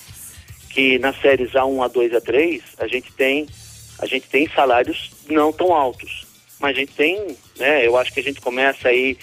que 0.69 0.97
nas 0.99 1.19
séries 1.19 1.51
A1, 1.51 1.89
A2, 1.89 2.11
A3, 2.21 2.61
a 2.77 2.87
gente 2.87 3.11
tem, 3.13 3.47
a 3.99 4.05
gente 4.05 4.27
tem 4.27 4.47
salários 4.49 5.11
não 5.29 5.51
tão 5.51 5.73
altos. 5.73 6.25
Mas 6.59 6.75
a 6.75 6.79
gente 6.79 6.93
tem, 6.93 7.37
né, 7.57 7.85
eu 7.85 7.97
acho 7.97 8.13
que 8.13 8.19
a 8.19 8.23
gente 8.23 8.41
começa 8.41 8.89
aí 8.89 9.17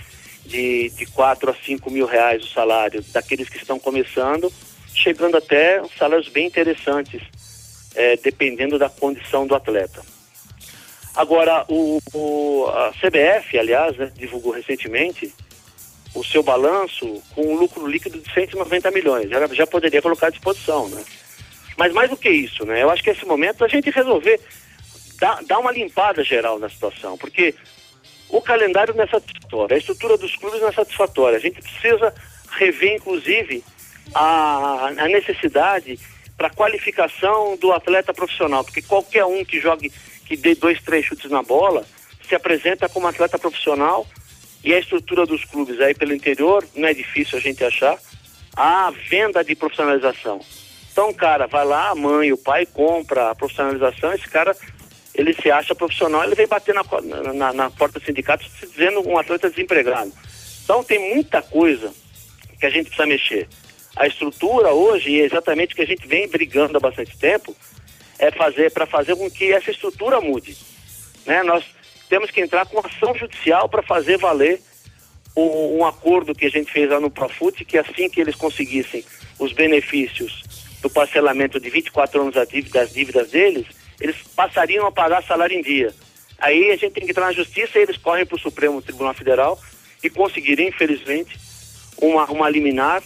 de, 0.44 0.90
de 0.90 1.06
4 1.06 1.50
a 1.50 1.54
5 1.54 1.90
mil 1.90 2.06
reais 2.06 2.44
o 2.44 2.48
salário 2.48 3.02
daqueles 3.12 3.48
que 3.48 3.58
estão 3.58 3.78
começando 3.78 4.50
chegando 4.96 5.36
até 5.36 5.82
salários 5.98 6.28
bem 6.28 6.46
interessantes, 6.46 7.22
é, 7.94 8.16
dependendo 8.16 8.78
da 8.78 8.88
condição 8.88 9.46
do 9.46 9.54
atleta. 9.54 10.02
Agora, 11.14 11.64
o, 11.68 12.00
o 12.12 12.66
a 12.68 12.92
CBF, 12.92 13.58
aliás, 13.58 13.96
né, 13.96 14.10
divulgou 14.16 14.52
recentemente 14.52 15.32
o 16.14 16.24
seu 16.24 16.42
balanço 16.42 17.22
com 17.34 17.42
um 17.42 17.56
lucro 17.56 17.86
líquido 17.86 18.18
de 18.18 18.32
190 18.32 18.90
milhões. 18.90 19.28
Já, 19.28 19.46
já 19.48 19.66
poderia 19.66 20.00
colocar 20.00 20.28
à 20.28 20.30
disposição, 20.30 20.88
né? 20.88 21.02
Mas 21.76 21.92
mais 21.92 22.08
do 22.08 22.16
que 22.16 22.30
isso, 22.30 22.64
né? 22.64 22.82
Eu 22.82 22.90
acho 22.90 23.02
que 23.02 23.10
esse 23.10 23.24
momento 23.26 23.64
a 23.64 23.68
gente 23.68 23.90
resolver 23.90 24.40
dar, 25.18 25.42
dar 25.44 25.58
uma 25.58 25.72
limpada 25.72 26.22
geral 26.22 26.58
na 26.58 26.68
situação, 26.68 27.16
porque 27.16 27.54
o 28.28 28.40
calendário 28.40 28.94
não 28.94 29.04
é 29.04 29.06
satisfatório, 29.06 29.74
a 29.74 29.78
estrutura 29.78 30.16
dos 30.16 30.34
clubes 30.36 30.60
não 30.60 30.68
é 30.68 30.72
satisfatória. 30.72 31.36
A 31.38 31.40
gente 31.40 31.60
precisa 31.60 32.12
rever, 32.50 32.94
inclusive, 32.94 33.62
a, 34.14 34.88
a 34.88 35.08
necessidade 35.08 35.98
para 36.36 36.50
qualificação 36.50 37.56
do 37.56 37.72
atleta 37.72 38.12
profissional, 38.12 38.62
porque 38.64 38.82
qualquer 38.82 39.24
um 39.24 39.44
que 39.44 39.60
jogue, 39.60 39.90
que 40.26 40.36
dê 40.36 40.54
dois, 40.54 40.82
três 40.82 41.04
chutes 41.06 41.30
na 41.30 41.42
bola, 41.42 41.84
se 42.28 42.34
apresenta 42.34 42.88
como 42.88 43.06
atleta 43.06 43.38
profissional 43.38 44.06
e 44.62 44.74
a 44.74 44.78
estrutura 44.78 45.24
dos 45.24 45.44
clubes 45.44 45.80
aí 45.80 45.94
pelo 45.94 46.12
interior 46.12 46.66
não 46.74 46.88
é 46.88 46.94
difícil 46.94 47.38
a 47.38 47.40
gente 47.40 47.64
achar. 47.64 47.98
a 48.56 48.90
venda 49.10 49.44
de 49.44 49.54
profissionalização. 49.54 50.40
Então 50.90 51.12
cara 51.12 51.46
vai 51.46 51.64
lá, 51.64 51.90
a 51.90 51.94
mãe, 51.94 52.32
o 52.32 52.38
pai 52.38 52.64
compra 52.64 53.30
a 53.30 53.34
profissionalização, 53.34 54.14
esse 54.14 54.28
cara 54.28 54.56
ele 55.16 55.32
se 55.34 55.50
acha 55.50 55.74
profissional, 55.74 56.22
ele 56.24 56.34
vem 56.34 56.46
bater 56.46 56.74
na, 56.74 56.84
na, 57.32 57.52
na 57.52 57.70
porta 57.70 57.98
do 57.98 58.04
sindicato 58.04 58.44
dizendo 58.60 59.06
um 59.08 59.18
atleta 59.18 59.48
desempregado. 59.48 60.12
Então 60.62 60.84
tem 60.84 61.14
muita 61.14 61.40
coisa 61.40 61.92
que 62.60 62.66
a 62.66 62.70
gente 62.70 62.86
precisa 62.86 63.06
mexer. 63.06 63.48
A 63.96 64.06
estrutura 64.06 64.72
hoje, 64.72 65.10
e 65.10 65.20
é 65.22 65.24
exatamente 65.24 65.72
o 65.72 65.76
que 65.76 65.82
a 65.82 65.86
gente 65.86 66.06
vem 66.06 66.28
brigando 66.28 66.76
há 66.76 66.80
bastante 66.80 67.16
tempo, 67.16 67.56
é 68.18 68.30
fazer 68.30 68.70
para 68.72 68.86
fazer 68.86 69.16
com 69.16 69.30
que 69.30 69.52
essa 69.52 69.70
estrutura 69.70 70.20
mude. 70.20 70.56
Né? 71.24 71.42
Nós 71.42 71.64
temos 72.08 72.30
que 72.30 72.40
entrar 72.40 72.66
com 72.66 72.78
ação 72.78 73.14
judicial 73.16 73.68
para 73.68 73.82
fazer 73.82 74.18
valer 74.18 74.60
o, 75.34 75.78
um 75.78 75.86
acordo 75.86 76.34
que 76.34 76.44
a 76.44 76.50
gente 76.50 76.70
fez 76.70 76.90
lá 76.90 77.00
no 77.00 77.10
Profut, 77.10 77.64
que 77.64 77.78
assim 77.78 78.10
que 78.10 78.20
eles 78.20 78.34
conseguissem 78.34 79.04
os 79.38 79.52
benefícios 79.52 80.42
do 80.82 80.90
parcelamento 80.90 81.58
de 81.58 81.70
24 81.70 82.20
anos 82.20 82.34
das 82.70 82.92
dívidas 82.92 83.30
deles, 83.30 83.66
eles 84.00 84.16
passariam 84.34 84.86
a 84.86 84.92
pagar 84.92 85.22
salário 85.22 85.58
em 85.58 85.62
dia. 85.62 85.94
Aí 86.38 86.70
a 86.70 86.76
gente 86.76 86.92
tem 86.92 87.04
que 87.04 87.10
entrar 87.10 87.26
na 87.26 87.32
justiça 87.32 87.78
e 87.78 87.82
eles 87.82 87.96
correm 87.96 88.26
para 88.26 88.36
o 88.36 88.40
Supremo 88.40 88.82
Tribunal 88.82 89.14
Federal 89.14 89.58
e 90.02 90.10
conseguirem, 90.10 90.68
infelizmente, 90.68 91.38
uma, 91.98 92.24
uma 92.26 92.48
liminar 92.50 93.02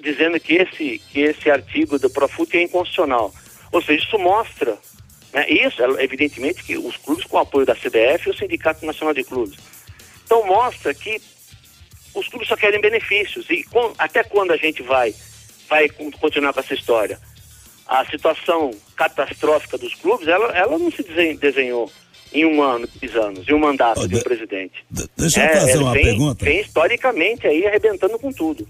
dizendo 0.00 0.38
que 0.40 0.54
esse, 0.54 0.98
que 1.10 1.20
esse 1.20 1.50
artigo 1.50 1.98
do 1.98 2.08
Profut 2.08 2.56
é 2.56 2.62
inconstitucional. 2.62 3.32
Ou 3.72 3.82
seja, 3.82 4.04
isso 4.04 4.18
mostra, 4.18 4.78
né, 5.32 5.48
isso, 5.48 5.82
evidentemente, 5.98 6.62
que 6.62 6.78
os 6.78 6.96
clubes 6.96 7.24
com 7.24 7.36
o 7.36 7.40
apoio 7.40 7.66
da 7.66 7.74
CBF 7.74 8.26
e 8.28 8.30
o 8.30 8.36
Sindicato 8.36 8.86
Nacional 8.86 9.12
de 9.12 9.24
Clubes. 9.24 9.58
Então 10.24 10.46
mostra 10.46 10.94
que 10.94 11.20
os 12.14 12.28
clubes 12.28 12.48
só 12.48 12.56
querem 12.56 12.80
benefícios. 12.80 13.48
E 13.50 13.64
com, 13.64 13.92
até 13.98 14.22
quando 14.24 14.52
a 14.52 14.56
gente 14.56 14.82
vai, 14.82 15.14
vai 15.68 15.88
continuar 15.88 16.52
com 16.52 16.60
essa 16.60 16.74
história? 16.74 17.18
A 17.88 18.04
situação 18.04 18.70
catastrófica 18.94 19.78
dos 19.78 19.94
clubes, 19.94 20.28
ela, 20.28 20.46
ela 20.56 20.78
não 20.78 20.90
se 20.90 21.02
desenhou 21.40 21.90
em 22.32 22.44
um 22.44 22.62
ano, 22.62 22.86
dois 23.00 23.16
anos, 23.16 23.48
em 23.48 23.54
um 23.54 23.58
mandato 23.58 24.02
oh, 24.02 24.06
de 24.06 24.16
um 24.16 24.20
presidente. 24.20 24.84
Deixa 25.16 25.40
eu 25.40 25.44
é, 25.44 25.60
fazer 25.60 25.78
uma 25.78 25.92
vem, 25.92 26.04
pergunta. 26.04 26.44
Vem 26.44 26.60
historicamente 26.60 27.46
aí 27.46 27.66
arrebentando 27.66 28.18
com 28.18 28.30
tudo. 28.30 28.68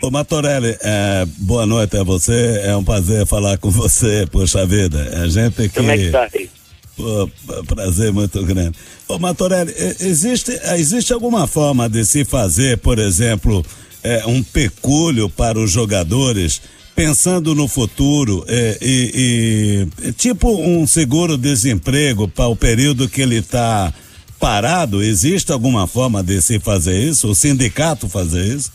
Ô 0.00 0.10
Matorelli, 0.10 0.76
é, 0.82 1.24
boa 1.38 1.64
noite 1.66 1.96
a 1.96 2.02
você, 2.02 2.60
é 2.64 2.76
um 2.76 2.84
prazer 2.84 3.26
falar 3.26 3.56
com 3.58 3.70
você, 3.70 4.26
poxa 4.30 4.66
vida. 4.66 4.98
A 5.22 5.28
gente 5.28 5.54
que. 5.54 5.68
Como 5.68 5.90
é 5.90 5.96
que 5.96 6.10
tá 6.10 6.28
aí? 6.32 6.50
Pô, 6.96 7.30
prazer 7.66 8.12
muito 8.12 8.44
grande. 8.44 8.76
Ô 9.08 9.18
Matorelli, 9.18 9.72
existe, 10.00 10.52
existe 10.74 11.12
alguma 11.12 11.46
forma 11.46 11.88
de 11.88 12.04
se 12.04 12.24
fazer, 12.24 12.78
por 12.78 12.98
exemplo, 12.98 13.64
é, 14.02 14.26
um 14.26 14.42
pecúlio 14.42 15.28
para 15.28 15.58
os 15.58 15.70
jogadores, 15.70 16.60
pensando 16.94 17.54
no 17.54 17.68
futuro, 17.68 18.44
é, 18.48 18.78
e, 18.80 19.88
e, 20.04 20.12
tipo 20.12 20.48
um 20.48 20.86
seguro-desemprego 20.86 22.28
para 22.28 22.48
o 22.48 22.56
período 22.56 23.08
que 23.08 23.22
ele 23.22 23.36
está 23.36 23.92
parado? 24.38 25.02
Existe 25.02 25.52
alguma 25.52 25.86
forma 25.86 26.22
de 26.22 26.42
se 26.42 26.58
fazer 26.58 26.98
isso? 26.98 27.30
O 27.30 27.34
sindicato 27.34 28.08
fazer 28.08 28.44
isso? 28.44 28.72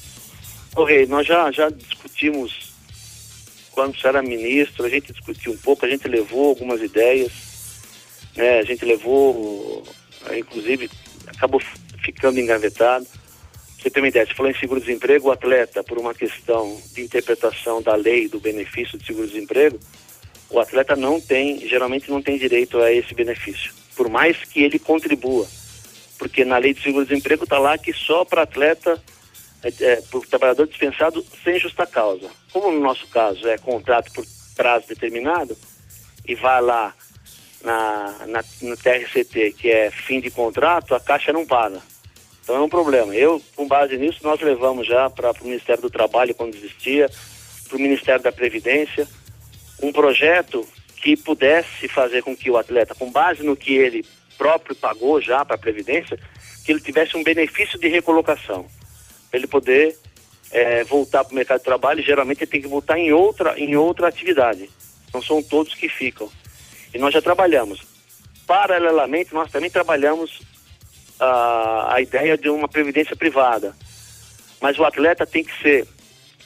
Rei, 0.88 1.06
nós 1.08 1.26
já, 1.26 1.52
já 1.52 1.70
discutimos 1.70 2.68
quando 3.78 3.96
você 3.96 4.08
era 4.08 4.24
ministro, 4.24 4.86
a 4.86 4.90
gente 4.90 5.12
discutiu 5.12 5.52
um 5.52 5.58
pouco, 5.58 5.86
a 5.86 5.90
gente 5.90 6.08
levou 6.08 6.50
algumas 6.50 6.82
ideias, 6.82 7.32
né? 8.36 8.58
A 8.58 8.64
gente 8.64 8.84
levou, 8.84 9.84
inclusive, 10.36 10.90
acabou 11.28 11.62
ficando 12.04 12.40
engavetado. 12.40 13.06
Você 13.88 13.92
tem 13.92 14.04
uma 14.04 14.10
ideia, 14.10 14.26
você 14.26 14.34
falou 14.34 14.52
em 14.52 14.60
seguro-desemprego, 14.60 15.30
o 15.30 15.32
atleta, 15.32 15.82
por 15.82 15.98
uma 15.98 16.14
questão 16.14 16.78
de 16.94 17.02
interpretação 17.02 17.82
da 17.82 17.96
lei 17.96 18.28
do 18.28 18.38
benefício 18.38 18.98
de 18.98 19.06
seguro-desemprego, 19.06 19.80
o 20.50 20.60
atleta 20.60 20.94
não 20.94 21.22
tem, 21.22 21.66
geralmente 21.70 22.12
não 22.12 22.22
tem 22.22 22.38
direito 22.38 22.80
a 22.82 22.92
esse 22.92 23.14
benefício, 23.14 23.72
por 23.96 24.10
mais 24.10 24.44
que 24.44 24.62
ele 24.62 24.78
contribua. 24.78 25.48
Porque 26.20 26.44
na 26.44 26.58
lei 26.58 26.74
de 26.74 26.84
seguro-desemprego 26.84 27.46
está 27.46 27.60
lá 27.60 27.78
que 27.78 27.94
só 27.94 28.26
para 28.26 28.42
atleta 28.42 29.02
é, 29.64 29.72
é, 29.80 30.02
por 30.12 30.28
trabalhador 30.28 30.68
dispensado 30.68 31.26
sem 31.42 31.58
justa 31.58 31.88
causa. 31.88 32.30
Como 32.52 32.70
no 32.70 32.82
nosso 32.82 33.08
caso 33.08 33.48
é 33.48 33.58
contrato 33.58 34.12
por 34.12 34.26
prazo 34.54 34.86
determinado 34.90 35.58
e 36.28 36.36
vai 36.36 36.62
lá 36.62 36.94
na, 37.64 38.26
na, 38.28 38.44
no 38.64 38.76
TRCT, 38.76 39.54
que 39.54 39.70
é 39.70 39.90
fim 39.92 40.20
de 40.20 40.30
contrato, 40.30 40.94
a 40.94 41.00
Caixa 41.00 41.32
não 41.32 41.46
paga. 41.46 41.82
Então 42.48 42.56
é 42.56 42.62
um 42.62 42.70
problema. 42.70 43.14
Eu, 43.14 43.44
com 43.58 43.68
base 43.68 43.98
nisso, 43.98 44.20
nós 44.24 44.40
levamos 44.40 44.88
já 44.88 45.10
para 45.10 45.32
o 45.32 45.44
Ministério 45.44 45.82
do 45.82 45.90
Trabalho, 45.90 46.34
quando 46.34 46.56
existia, 46.56 47.12
para 47.68 47.76
o 47.76 47.82
Ministério 47.82 48.24
da 48.24 48.32
Previdência, 48.32 49.06
um 49.84 49.92
projeto 49.92 50.66
que 50.96 51.18
pudesse 51.18 51.90
fazer 51.90 52.24
com 52.24 52.34
que 52.38 52.50
o 52.50 52.56
atleta, 52.56 52.96
com 52.96 53.12
base 53.12 53.44
no 53.44 53.54
que 53.54 53.76
ele 53.76 54.06
próprio 54.38 54.74
pagou 54.78 55.20
já 55.20 55.44
para 55.44 55.56
a 55.56 55.60
Previdência, 55.60 56.18
que 56.64 56.72
ele 56.72 56.80
tivesse 56.80 57.18
um 57.18 57.24
benefício 57.24 57.78
de 57.78 57.90
recolocação 57.90 58.66
para 59.30 59.40
ele 59.40 59.48
poder 59.48 59.98
é, 60.50 60.86
voltar 60.86 61.26
para 61.26 61.34
o 61.34 61.36
mercado 61.36 61.58
de 61.58 61.66
trabalho, 61.66 62.02
geralmente 62.02 62.46
ele 62.46 62.52
tem 62.52 62.62
que 62.62 62.68
voltar 62.70 62.98
em 62.98 63.12
outra, 63.12 63.60
em 63.60 63.76
outra 63.76 64.08
atividade. 64.08 64.70
Não 65.14 65.22
são 65.22 65.44
todos 65.44 65.74
que 65.74 65.90
ficam. 65.90 66.32
E 66.94 66.98
nós 66.98 67.14
já 67.14 67.22
trabalhamos. 67.22 67.82
Paralelamente, 68.46 69.34
nós 69.34 69.52
também 69.52 69.70
trabalhamos 69.70 70.40
a, 71.20 71.96
a 71.96 72.02
ideia 72.02 72.38
de 72.38 72.50
uma 72.50 72.68
previdência 72.68 73.16
privada. 73.16 73.76
Mas 74.62 74.78
o 74.78 74.84
atleta 74.84 75.26
tem 75.26 75.44
que 75.44 75.62
ser 75.62 75.88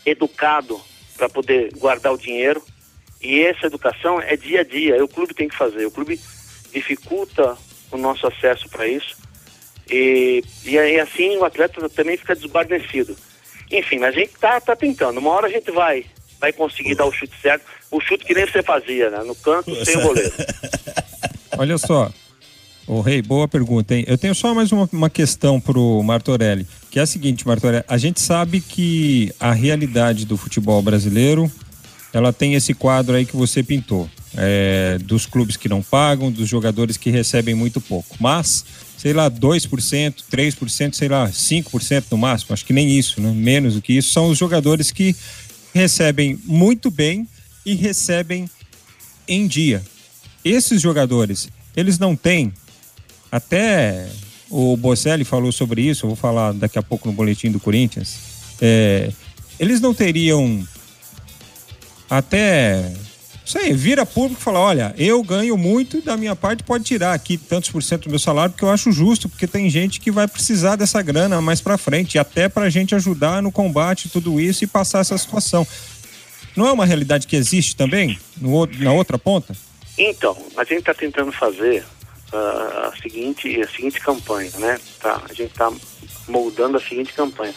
educado 0.06 0.80
para 1.16 1.30
poder 1.30 1.72
guardar 1.78 2.14
o 2.14 2.18
dinheiro. 2.18 2.62
E 3.22 3.42
essa 3.42 3.68
educação 3.68 4.20
é 4.20 4.36
dia 4.36 4.62
a 4.62 4.64
dia. 4.64 5.04
O 5.04 5.08
clube 5.08 5.34
tem 5.34 5.48
que 5.48 5.56
fazer. 5.56 5.86
O 5.86 5.92
clube 5.92 6.20
dificulta 6.72 7.58
o 7.92 7.98
nosso 7.98 8.26
acesso 8.28 8.68
para 8.70 8.88
isso. 8.88 9.16
E, 9.90 10.44
e, 10.66 10.72
e 10.72 11.00
assim 11.00 11.38
o 11.38 11.46
atleta 11.46 11.88
também 11.90 12.18
fica 12.18 12.36
desguarnecido. 12.36 13.16
Enfim, 13.70 14.00
mas 14.00 14.16
a 14.16 14.20
gente 14.20 14.34
tá, 14.40 14.60
tá 14.60 14.76
tentando. 14.76 15.20
Uma 15.20 15.32
hora 15.32 15.48
a 15.48 15.50
gente 15.50 15.72
vai, 15.72 16.06
vai 16.40 16.52
conseguir 16.52 16.96
dar 16.96 17.06
o 17.06 17.12
chute 17.12 17.34
certo. 17.42 17.64
O 17.90 18.02
chute 18.02 18.26
que 18.26 18.34
nem 18.34 18.46
você 18.46 18.64
fazia, 18.64 19.10
né? 19.10 19.24
No 19.24 19.36
canto, 19.36 19.74
sem 19.86 19.98
o 19.98 20.02
goleiro. 20.04 20.34
Olha 21.58 21.78
só. 21.78 22.12
Ô 22.92 23.00
Rei, 23.00 23.22
boa 23.22 23.48
pergunta, 23.48 23.96
hein? 23.96 24.04
Eu 24.06 24.18
tenho 24.18 24.36
só 24.36 24.54
mais 24.54 24.70
uma, 24.74 24.90
uma 24.92 25.10
questão 25.10 25.62
pro 25.62 26.04
Martorelli, 26.04 26.68
que 26.90 27.00
é 27.00 27.02
a 27.02 27.06
seguinte, 27.06 27.48
Martorelli, 27.48 27.86
a 27.88 27.98
gente 27.98 28.20
sabe 28.20 28.60
que 28.60 29.34
a 29.40 29.54
realidade 29.54 30.26
do 30.26 30.36
futebol 30.36 30.82
brasileiro, 30.82 31.50
ela 32.12 32.34
tem 32.34 32.54
esse 32.54 32.74
quadro 32.74 33.16
aí 33.16 33.26
que 33.26 33.34
você 33.34 33.64
pintou, 33.64 34.10
é, 34.36 34.98
dos 35.06 35.26
clubes 35.26 35.56
que 35.56 35.70
não 35.70 35.82
pagam, 35.82 36.30
dos 36.30 36.50
jogadores 36.50 36.98
que 36.98 37.10
recebem 37.10 37.56
muito 37.56 37.80
pouco. 37.80 38.18
Mas 38.20 38.66
sei 38.98 39.14
lá, 39.14 39.32
2%, 39.32 40.16
3%, 40.30 40.94
sei 40.94 41.08
lá, 41.08 41.30
5% 41.30 42.04
no 42.12 42.18
máximo, 42.18 42.54
acho 42.54 42.66
que 42.66 42.74
nem 42.74 43.00
isso, 43.00 43.22
né? 43.22 43.32
menos 43.32 43.76
do 43.76 43.82
que 43.82 43.94
isso, 43.94 44.12
são 44.12 44.28
os 44.28 44.38
jogadores 44.38 44.92
que 44.92 45.16
recebem 45.74 46.38
muito 46.44 46.92
bem 46.92 47.26
e 47.66 47.74
recebem 47.74 48.50
em 49.30 49.48
dia. 49.48 49.82
Esses 50.44 50.82
jogadores, 50.82 51.48
eles 51.74 51.98
não 51.98 52.18
têm, 52.18 52.52
até 53.32 54.08
o 54.50 54.76
Bocelli 54.76 55.24
falou 55.24 55.52
sobre 55.52 55.82
isso, 55.82 56.06
eu 56.06 56.10
vou 56.10 56.16
falar 56.16 56.54
daqui 56.54 56.78
a 56.78 56.84
pouco 56.84 57.08
no 57.08 57.14
boletim 57.14 57.50
do 57.50 57.60
Corinthians, 57.60 58.18
é, 58.62 59.12
eles 59.60 59.80
não 59.80 59.94
teriam 59.94 60.68
até 62.10 62.92
aí, 63.58 63.74
vira 63.74 64.06
público 64.06 64.40
e 64.40 64.44
fala: 64.44 64.60
olha, 64.60 64.94
eu 64.98 65.22
ganho 65.24 65.58
muito, 65.58 66.02
da 66.02 66.16
minha 66.16 66.36
parte 66.36 66.64
pode 66.64 66.84
tirar 66.84 67.14
aqui 67.14 67.38
tantos 67.38 67.70
por 67.70 67.82
cento 67.82 68.04
do 68.04 68.10
meu 68.10 68.20
salário, 68.20 68.52
porque 68.52 68.66
eu 68.66 68.70
acho 68.70 68.92
justo, 68.92 69.28
porque 69.28 69.48
tem 69.48 69.70
gente 69.70 70.00
que 70.00 70.12
vai 70.12 70.28
precisar 70.28 70.76
dessa 70.76 71.02
grana 71.02 71.42
mais 71.42 71.62
para 71.62 71.78
frente, 71.78 72.18
até 72.18 72.48
para 72.48 72.66
a 72.66 72.70
gente 72.70 72.96
ajudar 72.96 73.42
no 73.42 73.52
combate 73.52 74.10
tudo 74.10 74.40
isso 74.40 74.64
e 74.64 74.68
passar 74.68 75.00
essa 75.00 75.18
situação. 75.18 75.68
Não 76.56 76.68
é 76.68 76.72
uma 76.72 76.86
realidade 76.86 77.28
que 77.28 77.36
existe 77.36 77.76
também 77.76 78.20
no, 78.38 78.66
na 78.66 78.92
outra 78.92 79.18
ponta? 79.18 79.56
Então, 79.98 80.36
a 80.58 80.64
gente 80.64 80.80
está 80.80 80.94
tentando 80.94 81.32
fazer 81.32 81.86
uh, 82.34 82.88
a, 82.88 82.94
seguinte, 83.02 83.62
a 83.62 83.68
seguinte 83.68 84.00
campanha, 84.00 84.52
né? 84.58 84.80
Tá, 85.00 85.22
a 85.30 85.34
gente 85.34 85.52
está 85.52 85.72
moldando 86.28 86.78
a 86.78 86.82
seguinte 86.82 87.14
campanha. 87.14 87.54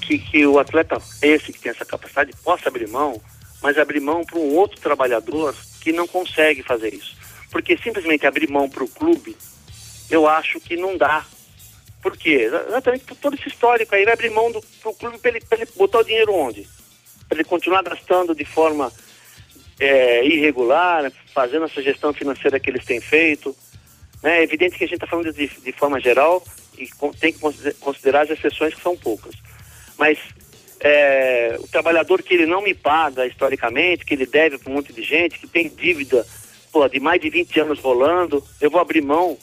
Que, 0.00 0.18
que 0.18 0.46
o 0.46 0.58
atleta, 0.58 0.98
esse 1.20 1.52
que 1.52 1.60
tem 1.60 1.72
essa 1.72 1.84
capacidade, 1.84 2.32
possa 2.44 2.68
abrir 2.68 2.88
mão 2.88 3.20
mas 3.62 3.78
abrir 3.78 4.00
mão 4.00 4.24
para 4.24 4.38
um 4.38 4.54
outro 4.54 4.80
trabalhador 4.80 5.54
que 5.80 5.92
não 5.92 6.06
consegue 6.06 6.62
fazer 6.62 6.94
isso. 6.94 7.16
Porque 7.50 7.76
simplesmente 7.76 8.26
abrir 8.26 8.48
mão 8.48 8.68
para 8.68 8.84
o 8.84 8.88
clube, 8.88 9.36
eu 10.10 10.28
acho 10.28 10.60
que 10.60 10.76
não 10.76 10.96
dá. 10.96 11.24
Por 12.02 12.16
quê? 12.16 12.50
Exatamente 12.68 13.04
por 13.04 13.16
todo 13.16 13.34
esse 13.34 13.48
histórico 13.48 13.94
aí, 13.94 14.04
vai 14.04 14.12
abrir 14.12 14.30
mão 14.30 14.52
do 14.52 14.60
pro 14.80 14.94
clube 14.94 15.18
para 15.18 15.30
ele, 15.30 15.42
ele 15.50 15.68
botar 15.74 15.98
o 15.98 16.04
dinheiro 16.04 16.32
onde? 16.32 16.68
Para 17.28 17.38
ele 17.38 17.44
continuar 17.48 17.82
gastando 17.82 18.34
de 18.34 18.44
forma 18.44 18.92
é, 19.80 20.24
irregular, 20.24 21.10
fazendo 21.34 21.64
essa 21.64 21.82
gestão 21.82 22.12
financeira 22.12 22.60
que 22.60 22.70
eles 22.70 22.84
têm 22.84 23.00
feito. 23.00 23.56
Né? 24.22 24.40
É 24.40 24.42
evidente 24.42 24.76
que 24.76 24.84
a 24.84 24.86
gente 24.86 24.96
está 24.96 25.06
falando 25.06 25.32
de, 25.32 25.46
de 25.46 25.72
forma 25.72 26.00
geral 26.00 26.42
e 26.78 26.88
tem 27.18 27.32
que 27.32 27.40
considerar 27.80 28.22
as 28.22 28.30
exceções 28.30 28.74
que 28.74 28.82
são 28.82 28.96
poucas. 28.96 29.34
Mas 29.98 30.18
é, 30.80 31.56
o 31.58 31.68
trabalhador 31.68 32.22
que 32.22 32.34
ele 32.34 32.46
não 32.46 32.62
me 32.62 32.74
paga 32.74 33.26
historicamente, 33.26 34.04
que 34.04 34.14
ele 34.14 34.26
deve 34.26 34.58
para 34.58 34.70
um 34.70 34.74
monte 34.74 34.92
de 34.92 35.02
gente, 35.02 35.38
que 35.38 35.46
tem 35.46 35.68
dívida 35.68 36.26
pô, 36.70 36.86
de 36.88 37.00
mais 37.00 37.20
de 37.20 37.30
20 37.30 37.60
anos 37.60 37.78
rolando, 37.78 38.44
eu 38.60 38.70
vou 38.70 38.80
abrir 38.80 39.02
mão 39.02 39.38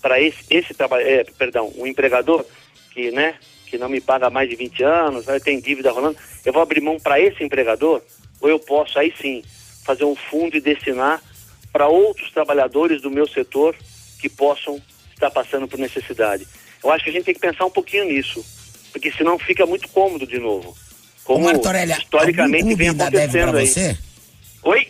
para 0.00 0.20
esse, 0.20 0.38
esse 0.48 0.72
trabalho, 0.72 1.06
é, 1.06 1.24
perdão, 1.36 1.72
o 1.76 1.86
empregador 1.86 2.44
que, 2.92 3.10
né, 3.10 3.34
que 3.66 3.76
não 3.76 3.88
me 3.88 4.00
paga 4.00 4.30
mais 4.30 4.48
de 4.48 4.56
20 4.56 4.82
anos, 4.84 5.26
né, 5.26 5.38
tem 5.40 5.60
dívida 5.60 5.90
rolando, 5.90 6.16
eu 6.44 6.52
vou 6.52 6.62
abrir 6.62 6.80
mão 6.80 6.98
para 6.98 7.20
esse 7.20 7.42
empregador, 7.42 8.00
ou 8.40 8.48
eu 8.48 8.58
posso 8.58 8.98
aí 8.98 9.12
sim 9.20 9.42
fazer 9.84 10.04
um 10.04 10.14
fundo 10.14 10.56
e 10.56 10.60
destinar 10.60 11.22
para 11.72 11.88
outros 11.88 12.30
trabalhadores 12.30 13.02
do 13.02 13.10
meu 13.10 13.26
setor 13.26 13.74
que 14.20 14.28
possam 14.28 14.80
estar 15.12 15.30
passando 15.30 15.66
por 15.66 15.78
necessidade. 15.78 16.46
Eu 16.82 16.90
acho 16.90 17.04
que 17.04 17.10
a 17.10 17.12
gente 17.12 17.24
tem 17.24 17.34
que 17.34 17.40
pensar 17.40 17.64
um 17.66 17.70
pouquinho 17.70 18.04
nisso, 18.06 18.44
porque 18.92 19.12
senão 19.12 19.38
fica 19.38 19.66
muito 19.66 19.88
cômodo 19.88 20.26
de 20.26 20.38
novo. 20.38 20.76
Como 21.24 21.44
Ô, 21.44 21.52
Martorelli, 21.52 21.92
historicamente 21.92 22.74
vem 22.74 22.88
ainda 22.88 23.10
deve 23.10 23.38
acontecendo 23.40 23.56
aí. 23.56 23.66
você? 23.66 23.98
Oi? 24.62 24.88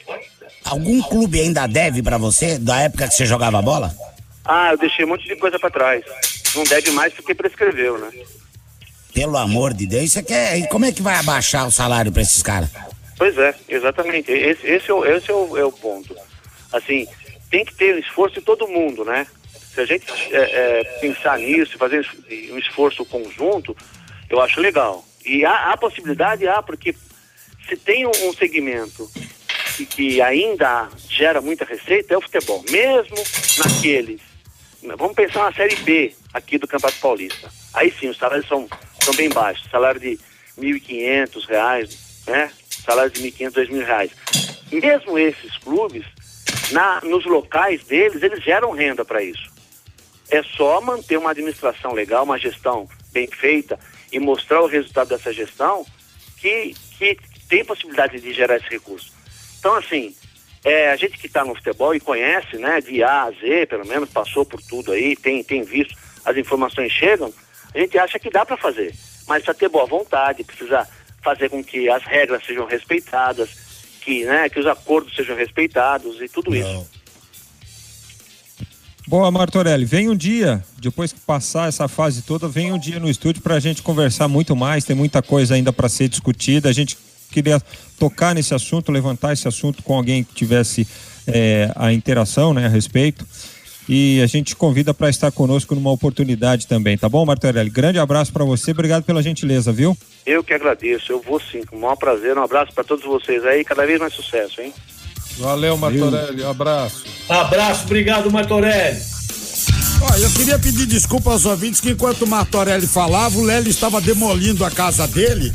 Algum 0.64 1.00
clube 1.02 1.40
ainda 1.40 1.66
deve 1.66 2.02
pra 2.02 2.18
você, 2.18 2.58
da 2.58 2.80
época 2.80 3.08
que 3.08 3.14
você 3.14 3.26
jogava 3.26 3.60
bola? 3.62 3.94
Ah, 4.44 4.70
eu 4.72 4.78
deixei 4.78 5.04
um 5.04 5.08
monte 5.08 5.26
de 5.26 5.36
coisa 5.36 5.58
para 5.58 5.70
trás. 5.70 6.04
Não 6.54 6.64
deve 6.64 6.90
mais 6.92 7.12
porque 7.12 7.34
prescreveu, 7.34 7.98
né? 7.98 8.10
Pelo 9.12 9.36
amor 9.36 9.74
de 9.74 9.86
Deus, 9.86 10.12
você 10.12 10.22
quer. 10.22 10.58
E 10.58 10.68
como 10.68 10.84
é 10.84 10.92
que 10.92 11.02
vai 11.02 11.16
abaixar 11.16 11.66
o 11.66 11.70
salário 11.70 12.12
pra 12.12 12.22
esses 12.22 12.42
caras? 12.42 12.70
Pois 13.16 13.36
é, 13.36 13.54
exatamente. 13.68 14.30
Esse, 14.30 14.66
esse, 14.66 14.90
é, 14.90 14.94
o, 14.94 15.04
esse 15.04 15.30
é, 15.30 15.34
o, 15.34 15.56
é 15.56 15.64
o 15.64 15.72
ponto. 15.72 16.16
Assim, 16.72 17.06
tem 17.50 17.64
que 17.64 17.74
ter 17.74 17.98
esforço 17.98 18.36
de 18.36 18.42
todo 18.42 18.68
mundo, 18.68 19.04
né? 19.04 19.26
Se 19.74 19.80
a 19.80 19.84
gente 19.84 20.06
é, 20.34 20.80
é, 20.80 20.84
pensar 21.00 21.38
nisso, 21.38 21.76
fazer 21.76 22.06
um 22.52 22.58
esforço 22.58 23.04
conjunto, 23.04 23.76
eu 24.28 24.40
acho 24.40 24.60
legal. 24.60 25.04
E 25.24 25.44
há, 25.44 25.72
há 25.72 25.76
possibilidade, 25.76 26.46
há, 26.48 26.62
porque 26.62 26.94
se 27.68 27.76
tem 27.76 28.06
um, 28.06 28.10
um 28.10 28.32
segmento 28.32 29.10
que, 29.76 29.86
que 29.86 30.22
ainda 30.22 30.88
gera 31.08 31.40
muita 31.40 31.64
receita, 31.64 32.14
é 32.14 32.16
o 32.16 32.20
futebol. 32.20 32.64
Mesmo 32.70 33.16
naqueles. 33.58 34.20
Vamos 34.96 35.14
pensar 35.14 35.44
na 35.44 35.52
Série 35.52 35.76
B 35.76 36.14
aqui 36.32 36.56
do 36.56 36.66
Campeonato 36.66 37.00
Paulista. 37.00 37.50
Aí 37.74 37.92
sim, 37.98 38.08
os 38.08 38.16
salários 38.16 38.48
são, 38.48 38.68
são 39.02 39.14
bem 39.14 39.28
baixos. 39.28 39.68
Salário 39.70 40.00
de 40.00 40.18
1.500 40.58 41.46
reais, 41.46 42.22
né? 42.26 42.50
Salário 42.84 43.10
de 43.10 43.22
R$ 43.22 43.30
1.500, 43.30 43.52
2.000 43.52 43.84
reais. 43.84 44.10
Mesmo 44.72 45.18
esses 45.18 45.56
clubes, 45.58 46.06
na, 46.72 47.00
nos 47.02 47.24
locais 47.24 47.84
deles, 47.84 48.22
eles 48.22 48.42
geram 48.42 48.72
renda 48.72 49.04
para 49.04 49.22
isso. 49.22 49.50
É 50.30 50.42
só 50.42 50.80
manter 50.80 51.16
uma 51.16 51.30
administração 51.30 51.92
legal, 51.92 52.24
uma 52.24 52.38
gestão 52.38 52.88
bem 53.12 53.26
feita 53.26 53.78
e 54.12 54.18
mostrar 54.18 54.60
o 54.60 54.66
resultado 54.66 55.08
dessa 55.08 55.32
gestão 55.32 55.84
que, 56.36 56.74
que 56.98 57.18
tem 57.48 57.64
possibilidade 57.64 58.20
de 58.20 58.32
gerar 58.32 58.56
esse 58.56 58.68
recurso. 58.68 59.12
Então, 59.58 59.74
assim, 59.74 60.14
é, 60.64 60.90
a 60.90 60.96
gente 60.96 61.18
que 61.18 61.26
está 61.26 61.44
no 61.44 61.54
futebol 61.54 61.94
e 61.94 62.00
conhece, 62.00 62.56
né, 62.56 62.80
de 62.80 63.02
A 63.02 63.24
a 63.24 63.30
Z, 63.30 63.66
pelo 63.66 63.86
menos, 63.86 64.10
passou 64.10 64.44
por 64.44 64.60
tudo 64.62 64.92
aí, 64.92 65.16
tem, 65.16 65.42
tem 65.42 65.62
visto, 65.62 65.96
as 66.24 66.36
informações 66.36 66.92
chegam, 66.92 67.32
a 67.74 67.78
gente 67.78 67.98
acha 67.98 68.18
que 68.18 68.30
dá 68.30 68.44
para 68.44 68.56
fazer. 68.56 68.94
Mas 69.26 69.42
precisa 69.42 69.54
ter 69.54 69.68
boa 69.68 69.86
vontade, 69.86 70.44
precisa 70.44 70.86
fazer 71.22 71.48
com 71.48 71.62
que 71.62 71.88
as 71.88 72.02
regras 72.04 72.44
sejam 72.44 72.66
respeitadas, 72.66 73.69
que, 74.00 74.24
né, 74.24 74.48
que 74.48 74.58
os 74.58 74.66
acordos 74.66 75.14
sejam 75.14 75.36
respeitados 75.36 76.20
e 76.20 76.28
tudo 76.28 76.54
isso. 76.54 76.86
Boa, 79.06 79.28
Martorelli. 79.30 79.84
Vem 79.84 80.08
um 80.08 80.14
dia, 80.14 80.62
depois 80.78 81.12
que 81.12 81.18
passar 81.18 81.68
essa 81.68 81.88
fase 81.88 82.22
toda, 82.22 82.46
vem 82.46 82.72
um 82.72 82.78
dia 82.78 83.00
no 83.00 83.10
estúdio 83.10 83.42
para 83.42 83.56
a 83.56 83.60
gente 83.60 83.82
conversar 83.82 84.28
muito 84.28 84.54
mais. 84.54 84.84
Tem 84.84 84.94
muita 84.94 85.20
coisa 85.20 85.56
ainda 85.56 85.72
para 85.72 85.88
ser 85.88 86.08
discutida. 86.08 86.68
A 86.68 86.72
gente 86.72 86.96
queria 87.30 87.60
tocar 87.98 88.34
nesse 88.34 88.54
assunto, 88.54 88.92
levantar 88.92 89.32
esse 89.32 89.48
assunto 89.48 89.82
com 89.82 89.96
alguém 89.96 90.22
que 90.22 90.32
tivesse 90.32 90.86
é, 91.26 91.72
a 91.74 91.92
interação 91.92 92.54
né, 92.54 92.66
a 92.66 92.68
respeito. 92.68 93.26
E 93.92 94.22
a 94.22 94.26
gente 94.28 94.46
te 94.50 94.56
convida 94.56 94.94
para 94.94 95.10
estar 95.10 95.32
conosco 95.32 95.74
numa 95.74 95.90
oportunidade 95.90 96.64
também, 96.68 96.96
tá 96.96 97.08
bom, 97.08 97.26
Martorelli? 97.26 97.68
Grande 97.68 97.98
abraço 97.98 98.32
para 98.32 98.44
você, 98.44 98.70
obrigado 98.70 99.02
pela 99.02 99.20
gentileza, 99.20 99.72
viu? 99.72 99.98
Eu 100.24 100.44
que 100.44 100.54
agradeço, 100.54 101.10
eu 101.10 101.20
vou 101.20 101.40
sim, 101.40 101.64
com 101.64 101.74
o 101.76 101.80
maior 101.80 101.96
prazer. 101.96 102.38
Um 102.38 102.44
abraço 102.44 102.72
para 102.72 102.84
todos 102.84 103.04
vocês 103.04 103.44
aí, 103.44 103.64
cada 103.64 103.84
vez 103.84 103.98
mais 103.98 104.14
sucesso, 104.14 104.60
hein? 104.60 104.72
Valeu, 105.38 105.76
Martorelli, 105.76 106.44
abraço. 106.44 107.04
Abraço, 107.28 107.84
obrigado, 107.86 108.30
Martorelli. 108.30 109.00
Ó, 110.02 110.16
eu 110.18 110.30
queria 110.34 110.56
pedir 110.56 110.86
desculpa 110.86 111.32
aos 111.32 111.44
ouvintes 111.44 111.80
que 111.80 111.90
enquanto 111.90 112.22
o 112.22 112.28
Martorelli 112.28 112.86
falava, 112.86 113.36
o 113.38 113.42
Lélio 113.42 113.70
estava 113.70 114.00
demolindo 114.00 114.64
a 114.64 114.70
casa 114.70 115.08
dele. 115.08 115.50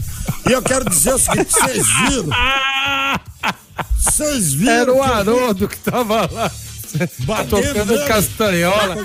E 0.46 0.52
eu 0.52 0.62
quero 0.62 0.84
dizer 0.90 1.14
o 1.14 1.18
seguinte, 1.18 1.54
vocês 1.54 1.88
viram? 2.10 2.30
Vocês 3.98 4.54
viram? 4.54 4.72
Era 4.72 4.92
o 4.92 4.96
que- 4.96 5.02
Haroldo 5.02 5.68
que 5.68 5.78
tava 5.78 6.30
lá 6.32 6.52
Batendo 7.26 8.06
castanhola. 8.08 8.96